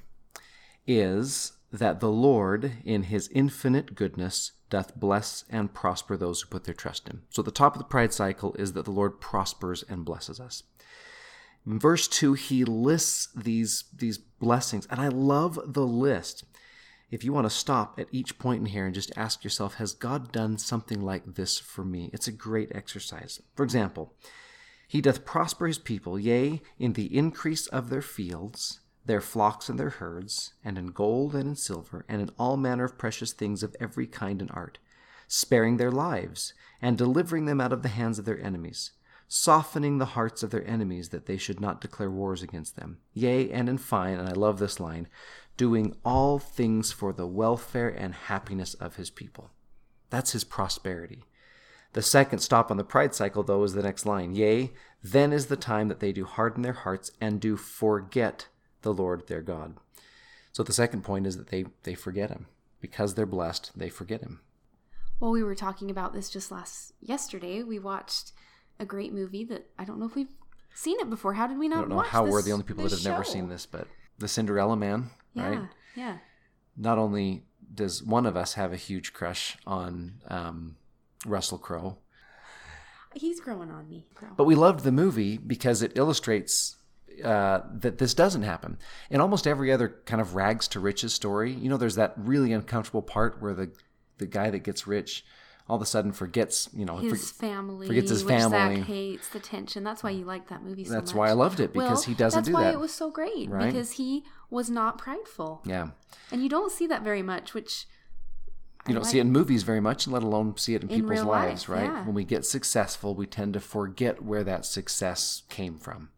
is 0.89 1.53
that 1.73 2.01
the 2.01 2.11
Lord, 2.11 2.73
in 2.85 3.05
his 3.05 3.29
infinite 3.29 3.95
goodness, 3.95 4.51
doth 4.69 4.99
bless 4.99 5.45
and 5.49 5.73
prosper 5.73 6.17
those 6.17 6.41
who 6.41 6.49
put 6.49 6.65
their 6.65 6.75
trust 6.75 7.07
in 7.07 7.19
him. 7.19 7.23
So, 7.31 7.41
the 7.41 7.53
top 7.53 7.77
of 7.77 7.79
the 7.79 7.85
pride 7.85 8.13
cycle 8.13 8.53
is 8.55 8.73
that 8.73 8.85
the 8.85 8.91
Lord 8.91 9.21
prospers 9.21 9.85
and 9.89 10.05
blesses 10.05 10.41
us. 10.41 10.65
In 11.65 11.79
verse 11.79 12.09
2, 12.09 12.33
he 12.33 12.65
lists 12.65 13.29
these, 13.37 13.85
these 13.97 14.19
blessings, 14.19 14.89
and 14.91 15.01
I 15.01 15.07
love 15.07 15.61
the 15.65 15.87
list 15.87 16.43
if 17.13 17.23
you 17.23 17.33
want 17.33 17.45
to 17.45 17.57
stop 17.57 18.01
at 18.01 18.09
each 18.11 18.41
point 18.41 18.59
in 18.59 18.67
here 18.67 18.87
and 18.87 18.95
just 18.95 19.13
ask 19.17 19.45
yourself, 19.45 19.75
has 19.75 19.93
God 19.93 20.33
done 20.33 20.59
something 20.59 21.01
like 21.01 21.37
this 21.37 21.61
for 21.61 21.85
me? 21.85 22.11
It's 22.13 22.27
a 22.27 22.33
great 22.33 22.73
exercise. 22.75 23.41
For 23.55 23.63
example, 23.63 24.15
He 24.89 25.01
doth 25.01 25.25
prosper 25.25 25.69
His 25.69 25.79
people, 25.79 26.19
yea, 26.19 26.61
in 26.79 26.95
the 26.95 27.17
increase 27.17 27.69
of 27.69 27.91
their 27.91 28.03
fields, 28.03 28.81
their 29.07 29.21
flocks 29.21 29.69
and 29.69 29.79
their 29.79 29.91
herds, 29.91 30.55
and 30.65 30.77
in 30.77 30.89
gold 30.89 31.35
and 31.37 31.51
in 31.51 31.55
silver, 31.55 32.05
and 32.09 32.21
in 32.21 32.31
all 32.37 32.57
manner 32.57 32.85
of 32.85 32.99
precious 32.99 33.33
things 33.33 33.63
of 33.63 33.77
every 33.79 34.09
kind 34.09 34.41
and 34.41 34.51
art, 34.53 34.79
sparing 35.29 35.77
their 35.77 35.93
lives, 35.93 36.55
and 36.83 36.99
delivering 36.99 37.45
them 37.45 37.61
out 37.61 37.73
of 37.73 37.83
the 37.83 37.89
hands 37.91 38.19
of 38.19 38.25
their 38.25 38.41
enemies 38.41 38.91
softening 39.29 39.99
the 39.99 40.07
hearts 40.07 40.43
of 40.43 40.51
their 40.51 40.67
enemies 40.67 41.11
that 41.11 41.27
they 41.27 41.37
should 41.37 41.61
not 41.61 41.81
declare 41.81 42.11
wars 42.11 42.43
against 42.43 42.77
them. 42.77 42.99
Yea, 43.13 43.51
and 43.51 43.69
in 43.69 43.77
fine, 43.77 44.19
and 44.19 44.29
I 44.29 44.33
love 44.33 44.59
this 44.59 44.81
line, 44.81 45.07
doing 45.59 45.95
all 46.05 46.39
things 46.39 46.91
for 46.91 47.13
the 47.13 47.27
welfare 47.27 47.91
and 47.91 48.15
happiness 48.15 48.73
of 48.75 48.97
his 48.97 49.11
people. 49.11 49.51
That's 50.09 50.33
his 50.33 50.45
prosperity. 50.45 51.25
The 51.95 52.03
second 52.03 52.41
stop 52.41 52.71
on 52.71 52.77
the 52.77 52.85
pride 52.85 53.15
cycle, 53.15 53.43
though, 53.43 53.63
is 53.65 53.73
the 53.73 53.83
next 53.83 54.05
line. 54.07 54.35
Yea, 54.35 54.71
then 55.03 55.33
is 55.33 55.47
the 55.47 55.57
time 55.57 55.89
that 55.89 56.01
they 56.01 56.13
do 56.13 56.25
harden 56.25 56.63
their 56.63 56.73
hearts 56.75 57.11
and 57.21 57.41
do 57.41 57.57
forget 57.57 58.49
the 58.83 58.93
Lord 58.93 59.27
their 59.27 59.41
God. 59.43 59.77
So 60.53 60.63
the 60.63 60.73
second 60.73 61.03
point 61.03 61.27
is 61.27 61.37
that 61.37 61.49
they, 61.49 61.65
they 61.85 61.95
forget 61.95 62.31
him. 62.31 62.47
Because 62.81 63.15
they're 63.15 63.27
blessed, 63.27 63.73
they 63.77 63.89
forget 63.89 64.21
him. 64.23 64.41
Well, 65.19 65.33
we 65.33 65.43
were 65.43 65.57
talking 65.57 65.91
about 65.91 66.13
this 66.13 66.31
just 66.31 66.53
last 66.53 66.93
yesterday. 67.01 67.63
We 67.65 67.79
watched 67.81 68.33
a 68.79 68.85
great 68.85 69.13
movie 69.13 69.45
that 69.45 69.67
I 69.77 69.85
don't 69.85 69.99
know 69.99 70.07
if 70.07 70.15
we've 70.15 70.33
seen 70.75 71.01
it 71.01 71.11
before. 71.11 71.33
How 71.35 71.49
did 71.49 71.59
we 71.59 71.67
not 71.69 71.79
I 71.79 71.81
don't 71.81 71.89
know 71.91 71.99
how 72.01 72.25
we're 72.25 72.43
the 72.43 72.53
only 72.53 72.65
people 72.65 72.85
that 72.85 72.91
have 72.91 72.99
this 73.01 73.05
never 73.07 73.25
seen 73.25 73.49
this, 73.49 73.67
but 73.67 73.89
The 74.19 74.29
Cinderella 74.29 74.77
Man, 74.77 75.11
Yeah, 75.35 75.49
right? 75.49 75.69
yeah. 75.97 76.19
Not 76.77 76.99
only 76.99 77.43
does 77.75 78.01
one 78.03 78.27
of 78.27 78.37
us 78.37 78.55
have 78.55 78.73
a 78.73 78.77
huge 78.77 79.13
crush 79.13 79.57
on 79.67 80.21
um, 80.29 80.77
Russell 81.27 81.59
Crowe, 81.59 81.99
He's 83.15 83.41
growing 83.41 83.71
on 83.71 83.89
me. 83.89 84.07
Girl. 84.15 84.33
But 84.37 84.45
we 84.45 84.55
loved 84.55 84.85
the 84.85 84.93
movie 84.93 85.39
because 85.39 85.83
it 85.83 85.93
illustrates 85.97 86.77
uh, 87.25 87.61
that 87.73 87.99
this 87.99 88.15
doesn't 88.15 88.43
happen. 88.43 88.79
In 89.11 89.21
almost 89.21 89.47
every 89.47 89.73
other 89.73 89.97
kind 90.05 90.21
of 90.21 90.35
rags 90.35 90.69
to 90.69 90.81
riches 90.81 91.15
story, 91.15 91.51
you 91.53 91.69
know, 91.69 91.79
there's 91.79 91.97
that 91.97 92.13
really 92.17 92.53
uncomfortable 92.53 93.03
part 93.03 93.41
where 93.43 93.55
the 93.55 93.73
the 94.19 94.27
guy 94.27 94.51
that 94.51 94.61
gets 94.61 94.87
rich 94.87 95.25
all 95.69 95.77
of 95.77 95.83
a 95.83 95.87
sudden 95.87 96.13
forgets, 96.13 96.69
you 96.73 96.85
know, 96.85 96.97
his 96.97 97.31
for- 97.31 97.35
family, 97.47 97.87
forgets 97.87 98.11
his 98.11 98.25
which 98.25 98.35
family. 98.35 98.77
Zach 98.77 98.87
hates 98.87 99.29
the 99.31 99.39
tension. 99.41 99.85
That's 99.85 100.03
why 100.03 100.11
you 100.11 100.25
like 100.25 100.49
that 100.49 100.63
movie 100.63 100.85
so 100.85 100.93
That's 100.93 101.13
much. 101.13 101.19
why 101.19 101.29
I 101.29 101.33
loved 101.33 101.61
it, 101.61 101.73
because 101.73 102.01
Well, 102.01 102.03
he 102.03 102.15
doesn't 102.15 102.45
do 102.45 102.53
that. 102.53 102.59
that's 102.59 102.65
why 102.67 102.73
it 102.73 102.81
was 102.81 102.93
so 102.95 103.11
great 103.11 103.49
Right? 103.51 103.67
because 103.67 103.93
he 103.93 104.25
was 104.51 104.71
not 104.71 104.97
prideful, 104.99 105.63
yeah, 105.65 105.89
and 106.31 106.43
you 106.43 106.49
don't 106.49 106.71
see 106.73 106.87
that 106.87 107.03
very 107.03 107.23
much. 107.23 107.53
Which 107.55 107.87
you 108.89 108.95
don't 108.95 109.05
see 109.05 109.19
it 109.19 109.23
in 109.23 109.33
movies 109.33 109.63
very 109.63 109.81
much, 109.81 110.09
let 110.09 110.23
alone 110.23 110.57
see 110.57 110.75
it 110.75 110.83
in, 110.83 110.91
In 110.91 110.97
people's 111.01 111.23
lives, 111.25 111.69
life, 111.69 111.79
right? 111.79 111.85
yeah. 111.85 112.05
When 112.05 112.15
we 112.15 112.25
get 112.25 112.45
successful, 112.45 113.15
we 113.15 113.27
tend 113.27 113.55
to 113.55 113.61
forget 113.61 114.23
where 114.23 114.45
that 114.45 114.65
success 114.65 115.43
came 115.49 115.79
from. 115.79 116.11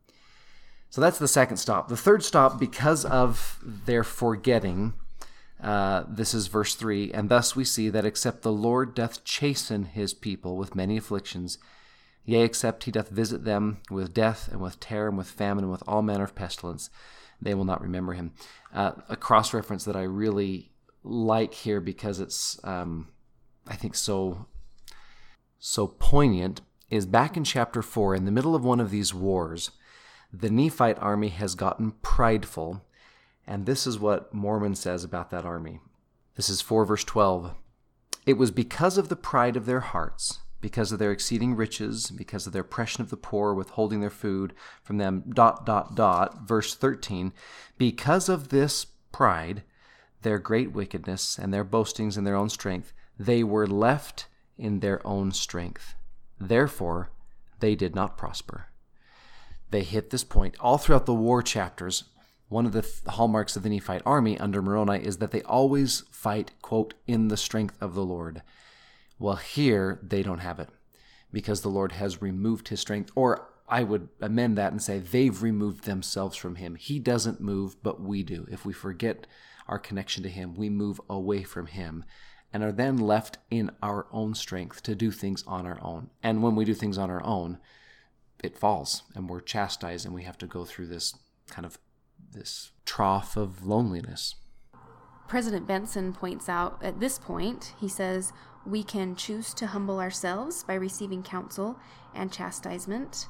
So 0.90 1.00
that's 1.00 1.18
the 1.18 1.28
second 1.28 1.58
stop. 1.58 1.88
The 1.88 1.96
third 1.96 2.24
stop, 2.24 2.58
because 2.58 3.04
of 3.04 3.58
their 3.62 4.02
forgetting, 4.02 4.94
uh, 5.62 6.04
this 6.08 6.34
is 6.34 6.46
verse 6.48 6.74
3 6.74 7.12
And 7.12 7.28
thus 7.28 7.54
we 7.54 7.64
see 7.64 7.90
that 7.90 8.04
except 8.04 8.42
the 8.42 8.52
Lord 8.52 8.94
doth 8.94 9.24
chasten 9.24 9.84
his 9.84 10.14
people 10.14 10.56
with 10.56 10.74
many 10.74 10.96
afflictions, 10.96 11.58
yea, 12.24 12.42
except 12.42 12.84
he 12.84 12.90
doth 12.90 13.08
visit 13.08 13.44
them 13.44 13.78
with 13.90 14.12
death 14.14 14.48
and 14.50 14.60
with 14.60 14.80
terror 14.80 15.08
and 15.08 15.18
with 15.18 15.28
famine 15.28 15.64
and 15.64 15.70
with 15.72 15.82
all 15.86 16.02
manner 16.02 16.24
of 16.24 16.34
pestilence, 16.34 16.90
they 17.40 17.54
will 17.54 17.64
not 17.64 17.80
remember 17.82 18.14
him. 18.14 18.32
Uh, 18.74 18.92
a 19.08 19.16
cross 19.16 19.54
reference 19.54 19.84
that 19.84 19.96
I 19.96 20.02
really 20.02 20.72
like 21.02 21.54
here 21.54 21.80
because 21.80 22.20
it's, 22.20 22.62
um, 22.64 23.08
I 23.66 23.76
think, 23.76 23.94
so 23.94 24.46
so 25.58 25.86
poignant 25.86 26.62
is 26.88 27.04
back 27.06 27.36
in 27.36 27.44
chapter 27.44 27.82
4, 27.82 28.14
in 28.14 28.24
the 28.24 28.32
middle 28.32 28.54
of 28.54 28.64
one 28.64 28.80
of 28.80 28.90
these 28.90 29.14
wars, 29.14 29.70
the 30.32 30.50
Nephite 30.50 30.98
army 30.98 31.28
has 31.28 31.54
gotten 31.54 31.92
prideful, 32.02 32.82
and 33.46 33.66
this 33.66 33.86
is 33.86 33.98
what 33.98 34.32
Mormon 34.32 34.74
says 34.74 35.04
about 35.04 35.30
that 35.30 35.44
army. 35.44 35.80
This 36.34 36.48
is 36.48 36.60
4 36.60 36.84
verse 36.86 37.04
12. 37.04 37.54
It 38.26 38.34
was 38.34 38.50
because 38.50 38.96
of 38.96 39.08
the 39.08 39.16
pride 39.16 39.56
of 39.56 39.66
their 39.66 39.80
hearts, 39.80 40.40
because 40.60 40.92
of 40.92 40.98
their 40.98 41.12
exceeding 41.12 41.54
riches, 41.54 42.10
because 42.10 42.46
of 42.46 42.52
their 42.52 42.62
oppression 42.62 43.02
of 43.02 43.10
the 43.10 43.16
poor, 43.16 43.54
withholding 43.54 44.00
their 44.00 44.10
food 44.10 44.54
from 44.82 44.98
them, 44.98 45.24
dot, 45.32 45.66
dot, 45.66 45.94
dot. 45.94 46.46
Verse 46.46 46.74
13. 46.74 47.32
Because 47.78 48.28
of 48.28 48.48
this 48.48 48.86
pride, 49.12 49.62
their 50.22 50.38
great 50.38 50.72
wickedness, 50.72 51.38
and 51.38 51.52
their 51.52 51.64
boastings 51.64 52.16
in 52.16 52.24
their 52.24 52.36
own 52.36 52.48
strength, 52.48 52.92
they 53.18 53.42
were 53.42 53.66
left 53.66 54.26
in 54.58 54.80
their 54.80 55.04
own 55.06 55.32
strength. 55.32 55.94
Therefore, 56.38 57.10
they 57.60 57.74
did 57.74 57.94
not 57.94 58.16
prosper. 58.16 58.66
They 59.70 59.82
hit 59.82 60.10
this 60.10 60.24
point 60.24 60.56
all 60.60 60.78
throughout 60.78 61.06
the 61.06 61.14
war 61.14 61.42
chapters. 61.42 62.04
One 62.48 62.66
of 62.66 62.72
the 62.72 62.82
th- 62.82 63.04
hallmarks 63.06 63.56
of 63.56 63.62
the 63.62 63.68
Nephite 63.68 64.02
army 64.04 64.38
under 64.38 64.60
Moroni 64.60 65.04
is 65.04 65.18
that 65.18 65.30
they 65.30 65.42
always 65.42 66.00
fight, 66.10 66.50
quote, 66.62 66.94
in 67.06 67.28
the 67.28 67.36
strength 67.36 67.76
of 67.80 67.94
the 67.94 68.04
Lord. 68.04 68.42
Well, 69.18 69.36
here 69.36 70.00
they 70.02 70.22
don't 70.22 70.38
have 70.38 70.58
it 70.58 70.68
because 71.32 71.60
the 71.60 71.68
Lord 71.68 71.92
has 71.92 72.20
removed 72.20 72.68
his 72.68 72.80
strength, 72.80 73.12
or 73.14 73.46
I 73.68 73.84
would 73.84 74.08
amend 74.20 74.58
that 74.58 74.72
and 74.72 74.82
say 74.82 74.98
they've 74.98 75.42
removed 75.42 75.84
themselves 75.84 76.36
from 76.36 76.56
him. 76.56 76.74
He 76.74 76.98
doesn't 76.98 77.40
move, 77.40 77.80
but 77.82 78.00
we 78.00 78.24
do. 78.24 78.46
If 78.50 78.64
we 78.64 78.72
forget 78.72 79.28
our 79.70 79.78
connection 79.78 80.22
to 80.24 80.28
him, 80.28 80.54
we 80.54 80.68
move 80.68 81.00
away 81.08 81.44
from 81.44 81.66
him 81.66 82.04
and 82.52 82.64
are 82.64 82.72
then 82.72 82.98
left 82.98 83.38
in 83.50 83.70
our 83.82 84.06
own 84.10 84.34
strength 84.34 84.82
to 84.82 84.94
do 84.96 85.12
things 85.12 85.44
on 85.46 85.64
our 85.64 85.78
own. 85.80 86.10
And 86.22 86.42
when 86.42 86.56
we 86.56 86.64
do 86.64 86.74
things 86.74 86.98
on 86.98 87.08
our 87.08 87.24
own, 87.24 87.58
it 88.42 88.58
falls 88.58 89.04
and 89.14 89.30
we're 89.30 89.40
chastised 89.40 90.04
and 90.04 90.14
we 90.14 90.24
have 90.24 90.36
to 90.38 90.46
go 90.46 90.64
through 90.64 90.88
this 90.88 91.14
kind 91.48 91.64
of 91.64 91.78
this 92.32 92.72
trough 92.84 93.36
of 93.36 93.64
loneliness. 93.64 94.34
President 95.28 95.66
Benson 95.66 96.12
points 96.12 96.48
out 96.48 96.82
at 96.82 96.98
this 96.98 97.18
point, 97.18 97.74
he 97.80 97.88
says, 97.88 98.32
we 98.66 98.82
can 98.82 99.14
choose 99.14 99.54
to 99.54 99.68
humble 99.68 100.00
ourselves 100.00 100.64
by 100.64 100.74
receiving 100.74 101.22
counsel 101.22 101.78
and 102.14 102.32
chastisement 102.32 103.28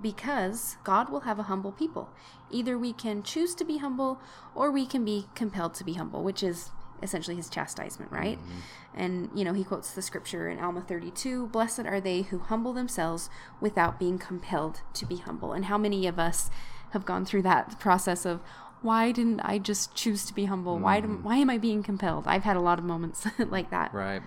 because 0.00 0.76
God 0.84 1.10
will 1.10 1.20
have 1.20 1.38
a 1.38 1.44
humble 1.44 1.72
people. 1.72 2.10
Either 2.50 2.78
we 2.78 2.92
can 2.92 3.22
choose 3.22 3.54
to 3.56 3.64
be 3.64 3.78
humble 3.78 4.20
or 4.54 4.70
we 4.70 4.86
can 4.86 5.04
be 5.04 5.26
compelled 5.34 5.74
to 5.74 5.84
be 5.84 5.94
humble, 5.94 6.22
which 6.22 6.42
is 6.42 6.70
essentially 7.02 7.36
his 7.36 7.48
chastisement, 7.48 8.10
right? 8.10 8.38
Mm-hmm. 8.38 8.58
And, 8.94 9.30
you 9.34 9.44
know, 9.44 9.52
he 9.52 9.64
quotes 9.64 9.92
the 9.92 10.02
scripture 10.02 10.48
in 10.48 10.58
Alma 10.58 10.80
32 10.80 11.48
Blessed 11.48 11.80
are 11.80 12.00
they 12.00 12.22
who 12.22 12.38
humble 12.38 12.72
themselves 12.72 13.28
without 13.60 13.98
being 13.98 14.18
compelled 14.18 14.80
to 14.94 15.06
be 15.06 15.16
humble. 15.16 15.52
And 15.52 15.66
how 15.66 15.78
many 15.78 16.06
of 16.06 16.18
us 16.18 16.50
have 16.90 17.04
gone 17.04 17.24
through 17.24 17.42
that 17.42 17.78
process 17.78 18.24
of, 18.24 18.40
why 18.82 19.12
didn't 19.12 19.40
I 19.40 19.58
just 19.58 19.94
choose 19.94 20.24
to 20.26 20.34
be 20.34 20.44
humble? 20.44 20.74
Mm-hmm. 20.74 20.84
Why, 20.84 21.00
do, 21.00 21.08
why 21.22 21.36
am 21.36 21.50
I 21.50 21.58
being 21.58 21.82
compelled? 21.82 22.26
I've 22.26 22.44
had 22.44 22.56
a 22.56 22.60
lot 22.60 22.78
of 22.78 22.84
moments 22.84 23.26
like 23.38 23.70
that. 23.70 23.92
Right. 23.94 24.22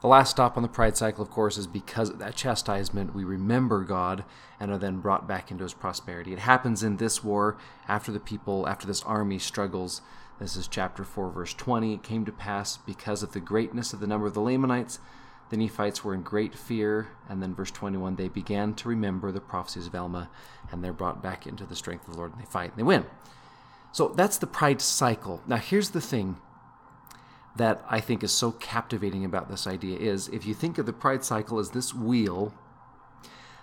The 0.00 0.08
last 0.08 0.30
stop 0.30 0.56
on 0.56 0.62
the 0.62 0.68
pride 0.68 0.96
cycle, 0.96 1.22
of 1.22 1.30
course, 1.30 1.58
is 1.58 1.66
because 1.66 2.08
of 2.08 2.18
that 2.20 2.36
chastisement, 2.36 3.14
we 3.14 3.24
remember 3.24 3.82
God 3.82 4.24
and 4.60 4.70
are 4.70 4.78
then 4.78 5.00
brought 5.00 5.26
back 5.26 5.50
into 5.50 5.64
his 5.64 5.74
prosperity. 5.74 6.32
It 6.32 6.38
happens 6.40 6.82
in 6.82 6.98
this 6.98 7.24
war 7.24 7.56
after 7.88 8.12
the 8.12 8.20
people, 8.20 8.68
after 8.68 8.86
this 8.86 9.02
army 9.02 9.38
struggles 9.38 10.02
this 10.38 10.56
is 10.56 10.68
chapter 10.68 11.02
4, 11.02 11.30
verse 11.30 11.52
20. 11.54 11.94
It 11.94 12.02
came 12.02 12.24
to 12.24 12.32
pass 12.32 12.76
because 12.76 13.22
of 13.22 13.32
the 13.32 13.40
greatness 13.40 13.92
of 13.92 13.98
the 14.00 14.06
number 14.06 14.26
of 14.26 14.34
the 14.34 14.40
Lamanites, 14.40 15.00
the 15.50 15.56
Nephites 15.56 16.04
were 16.04 16.14
in 16.14 16.22
great 16.22 16.54
fear. 16.54 17.08
And 17.28 17.42
then 17.42 17.54
verse 17.54 17.70
21, 17.70 18.16
they 18.16 18.28
began 18.28 18.74
to 18.74 18.88
remember 18.88 19.32
the 19.32 19.40
prophecies 19.40 19.86
of 19.86 19.94
Alma, 19.94 20.30
and 20.70 20.84
they're 20.84 20.92
brought 20.92 21.22
back 21.22 21.46
into 21.46 21.64
the 21.64 21.74
strength 21.74 22.06
of 22.06 22.14
the 22.14 22.18
Lord, 22.18 22.32
and 22.32 22.40
they 22.40 22.46
fight 22.46 22.70
and 22.70 22.78
they 22.78 22.84
win. 22.84 23.04
So 23.90 24.08
that's 24.08 24.38
the 24.38 24.46
pride 24.46 24.80
cycle. 24.80 25.42
Now, 25.46 25.56
here's 25.56 25.90
the 25.90 26.00
thing 26.00 26.36
that 27.58 27.84
I 27.88 28.00
think 28.00 28.22
is 28.22 28.32
so 28.32 28.52
captivating 28.52 29.24
about 29.24 29.48
this 29.48 29.66
idea 29.66 29.98
is 29.98 30.28
if 30.28 30.46
you 30.46 30.54
think 30.54 30.78
of 30.78 30.86
the 30.86 30.92
pride 30.92 31.24
cycle 31.24 31.58
as 31.58 31.70
this 31.70 31.92
wheel, 31.92 32.54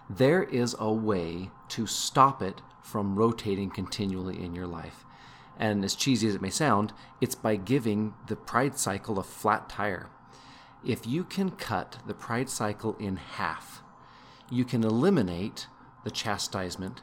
there 0.09 0.43
is 0.43 0.75
a 0.79 0.91
way 0.91 1.49
to 1.69 1.87
stop 1.87 2.41
it 2.41 2.61
from 2.81 3.15
rotating 3.15 3.69
continually 3.69 4.41
in 4.41 4.53
your 4.53 4.67
life. 4.67 5.05
And 5.57 5.83
as 5.83 5.95
cheesy 5.95 6.27
as 6.27 6.35
it 6.35 6.41
may 6.41 6.49
sound, 6.49 6.93
it's 7.21 7.35
by 7.35 7.55
giving 7.55 8.13
the 8.27 8.35
pride 8.35 8.77
cycle 8.77 9.17
a 9.17 9.23
flat 9.23 9.69
tire. 9.69 10.09
If 10.83 11.07
you 11.07 11.23
can 11.23 11.51
cut 11.51 11.97
the 12.05 12.13
pride 12.13 12.49
cycle 12.49 12.95
in 12.99 13.15
half, 13.15 13.81
you 14.51 14.65
can 14.65 14.83
eliminate 14.83 15.67
the 16.03 16.11
chastisement 16.11 17.01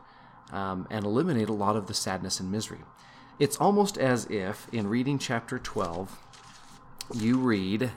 um, 0.52 0.86
and 0.90 1.04
eliminate 1.04 1.48
a 1.48 1.54
lot 1.54 1.74
of 1.74 1.86
the 1.86 1.94
sadness 1.94 2.38
and 2.38 2.52
misery. 2.52 2.80
It's 3.38 3.56
almost 3.56 3.98
as 3.98 4.26
if 4.26 4.68
in 4.72 4.86
reading 4.86 5.18
chapter 5.18 5.58
12, 5.58 6.18
you 7.14 7.38
read 7.38 7.90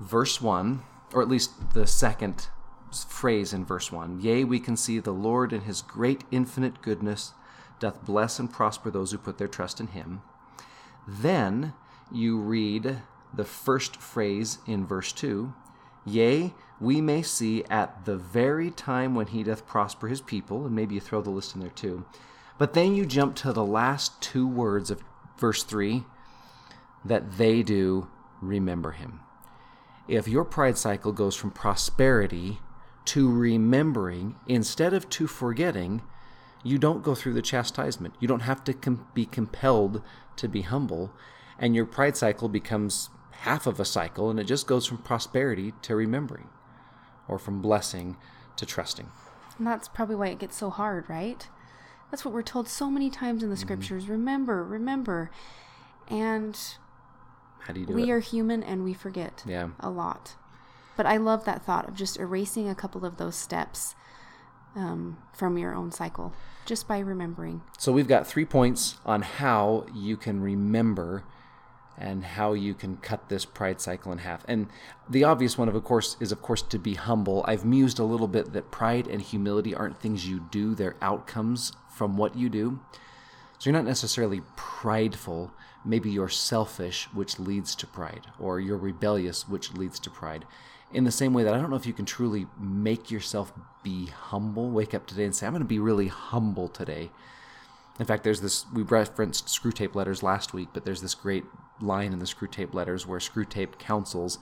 verse 0.00 0.40
1, 0.40 0.82
or 1.12 1.22
at 1.22 1.28
least 1.28 1.74
the 1.74 1.86
second 1.86 2.48
phrase 3.08 3.52
in 3.52 3.64
verse 3.64 3.92
1 3.92 4.20
Yea, 4.20 4.44
we 4.44 4.58
can 4.58 4.76
see 4.76 4.98
the 4.98 5.12
Lord 5.12 5.52
in 5.52 5.62
his 5.62 5.82
great 5.82 6.24
infinite 6.30 6.82
goodness 6.82 7.32
doth 7.78 8.04
bless 8.04 8.38
and 8.38 8.52
prosper 8.52 8.90
those 8.90 9.12
who 9.12 9.18
put 9.18 9.38
their 9.38 9.48
trust 9.48 9.80
in 9.80 9.88
him. 9.88 10.22
Then 11.06 11.72
you 12.12 12.38
read 12.38 13.02
the 13.32 13.44
first 13.44 13.96
phrase 13.96 14.58
in 14.66 14.86
verse 14.86 15.12
2 15.12 15.52
Yea, 16.06 16.54
we 16.80 17.00
may 17.00 17.22
see 17.22 17.62
at 17.64 18.06
the 18.06 18.16
very 18.16 18.70
time 18.70 19.14
when 19.14 19.26
he 19.26 19.42
doth 19.42 19.66
prosper 19.66 20.08
his 20.08 20.22
people, 20.22 20.64
and 20.64 20.74
maybe 20.74 20.94
you 20.94 21.00
throw 21.00 21.20
the 21.20 21.30
list 21.30 21.54
in 21.54 21.60
there 21.60 21.70
too. 21.70 22.04
But 22.58 22.72
then 22.72 22.94
you 22.94 23.04
jump 23.04 23.36
to 23.36 23.52
the 23.52 23.64
last 23.64 24.20
two 24.20 24.46
words 24.46 24.90
of 24.90 25.02
verse 25.38 25.62
3 25.62 26.04
that 27.04 27.38
they 27.38 27.62
do 27.62 28.08
remember 28.40 28.92
him. 28.92 29.20
If 30.08 30.26
your 30.26 30.44
pride 30.44 30.76
cycle 30.76 31.12
goes 31.12 31.36
from 31.36 31.50
prosperity 31.50 32.58
to 33.06 33.30
remembering 33.30 34.36
instead 34.46 34.92
of 34.92 35.08
to 35.10 35.26
forgetting, 35.26 36.02
you 36.62 36.78
don't 36.78 37.02
go 37.02 37.14
through 37.14 37.34
the 37.34 37.42
chastisement. 37.42 38.14
You 38.20 38.28
don't 38.28 38.40
have 38.40 38.64
to 38.64 38.74
com- 38.74 39.06
be 39.14 39.26
compelled 39.26 40.02
to 40.36 40.48
be 40.48 40.62
humble. 40.62 41.12
And 41.58 41.74
your 41.74 41.86
pride 41.86 42.16
cycle 42.16 42.48
becomes 42.48 43.10
half 43.30 43.66
of 43.66 43.80
a 43.80 43.84
cycle, 43.84 44.30
and 44.30 44.38
it 44.38 44.44
just 44.44 44.66
goes 44.66 44.86
from 44.86 44.98
prosperity 44.98 45.72
to 45.82 45.96
remembering, 45.96 46.48
or 47.28 47.38
from 47.38 47.62
blessing 47.62 48.16
to 48.56 48.66
trusting. 48.66 49.10
And 49.58 49.66
that's 49.66 49.88
probably 49.88 50.16
why 50.16 50.28
it 50.28 50.38
gets 50.38 50.56
so 50.56 50.70
hard, 50.70 51.08
right? 51.08 51.48
That's 52.10 52.24
what 52.24 52.34
we're 52.34 52.42
told 52.42 52.68
so 52.68 52.90
many 52.90 53.08
times 53.10 53.42
in 53.42 53.48
the 53.48 53.54
mm-hmm. 53.54 53.62
scriptures 53.62 54.08
remember, 54.08 54.64
remember. 54.64 55.30
And 56.08 56.58
how 57.60 57.72
do 57.72 57.80
you 57.80 57.86
do 57.86 57.92
we 57.92 58.04
it? 58.04 58.10
are 58.10 58.20
human 58.20 58.62
and 58.62 58.84
we 58.84 58.94
forget 58.94 59.42
yeah. 59.46 59.70
a 59.80 59.90
lot. 59.90 60.34
But 60.96 61.06
I 61.06 61.16
love 61.16 61.44
that 61.44 61.64
thought 61.64 61.88
of 61.88 61.94
just 61.94 62.18
erasing 62.18 62.68
a 62.68 62.74
couple 62.74 63.04
of 63.04 63.16
those 63.16 63.36
steps 63.36 63.94
um, 64.76 65.18
from 65.32 65.58
your 65.58 65.74
own 65.74 65.90
cycle 65.90 66.32
just 66.66 66.86
by 66.86 66.98
remembering. 66.98 67.62
So 67.78 67.92
we've 67.92 68.08
got 68.08 68.26
three 68.26 68.44
points 68.44 68.98
on 69.04 69.22
how 69.22 69.86
you 69.94 70.16
can 70.16 70.40
remember 70.40 71.24
and 71.98 72.24
how 72.24 72.54
you 72.54 72.72
can 72.72 72.96
cut 72.96 73.28
this 73.28 73.44
pride 73.44 73.80
cycle 73.80 74.10
in 74.10 74.18
half. 74.18 74.42
And 74.48 74.68
the 75.08 75.24
obvious 75.24 75.58
one, 75.58 75.68
of 75.68 75.84
course, 75.84 76.16
is 76.18 76.32
of 76.32 76.40
course 76.40 76.62
to 76.62 76.78
be 76.78 76.94
humble. 76.94 77.44
I've 77.46 77.64
mused 77.64 77.98
a 77.98 78.04
little 78.04 78.28
bit 78.28 78.52
that 78.54 78.70
pride 78.70 79.06
and 79.06 79.20
humility 79.20 79.74
aren't 79.74 80.00
things 80.00 80.26
you 80.26 80.40
do; 80.50 80.74
they're 80.74 80.96
outcomes 81.02 81.72
from 81.90 82.16
what 82.16 82.36
you 82.36 82.48
do. 82.48 82.80
So 83.60 83.70
you're 83.70 83.78
not 83.78 83.84
necessarily 83.84 84.40
prideful. 84.56 85.52
Maybe 85.84 86.10
you're 86.10 86.28
selfish, 86.28 87.08
which 87.12 87.38
leads 87.38 87.76
to 87.76 87.86
pride, 87.86 88.26
or 88.40 88.58
you're 88.58 88.76
rebellious, 88.76 89.48
which 89.48 89.72
leads 89.74 90.00
to 90.00 90.10
pride 90.10 90.44
in 90.92 91.04
the 91.04 91.12
same 91.12 91.32
way 91.32 91.44
that 91.44 91.54
I 91.54 91.58
don't 91.58 91.70
know 91.70 91.76
if 91.76 91.86
you 91.86 91.92
can 91.92 92.04
truly 92.04 92.46
make 92.58 93.10
yourself 93.10 93.52
be 93.82 94.06
humble, 94.06 94.70
wake 94.70 94.94
up 94.94 95.06
today 95.06 95.24
and 95.24 95.34
say, 95.34 95.46
I'm 95.46 95.52
going 95.52 95.62
to 95.62 95.68
be 95.68 95.78
really 95.78 96.08
humble 96.08 96.68
today. 96.68 97.10
In 97.98 98.06
fact, 98.06 98.24
there's 98.24 98.40
this, 98.40 98.64
we 98.72 98.82
referenced 98.82 99.46
Screwtape 99.46 99.94
Letters 99.94 100.22
last 100.22 100.52
week, 100.52 100.68
but 100.72 100.84
there's 100.84 101.02
this 101.02 101.14
great 101.14 101.44
line 101.80 102.12
in 102.12 102.18
the 102.18 102.24
Screwtape 102.24 102.74
Letters 102.74 103.06
where 103.06 103.20
Screwtape 103.20 103.78
counsels 103.78 104.38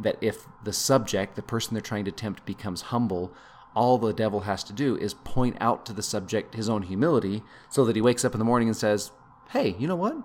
that 0.00 0.18
if 0.20 0.46
the 0.64 0.72
subject, 0.72 1.36
the 1.36 1.42
person 1.42 1.74
they're 1.74 1.80
trying 1.80 2.04
to 2.04 2.12
tempt, 2.12 2.44
becomes 2.44 2.82
humble, 2.82 3.32
all 3.76 3.98
the 3.98 4.12
devil 4.12 4.40
has 4.40 4.64
to 4.64 4.72
do 4.72 4.96
is 4.96 5.14
point 5.14 5.56
out 5.60 5.84
to 5.86 5.92
the 5.92 6.02
subject 6.02 6.54
his 6.54 6.68
own 6.68 6.82
humility 6.82 7.42
so 7.68 7.84
that 7.84 7.94
he 7.94 8.02
wakes 8.02 8.24
up 8.24 8.32
in 8.32 8.38
the 8.38 8.44
morning 8.44 8.68
and 8.68 8.76
says, 8.76 9.12
Hey, 9.50 9.76
you 9.78 9.86
know 9.86 9.94
what? 9.94 10.16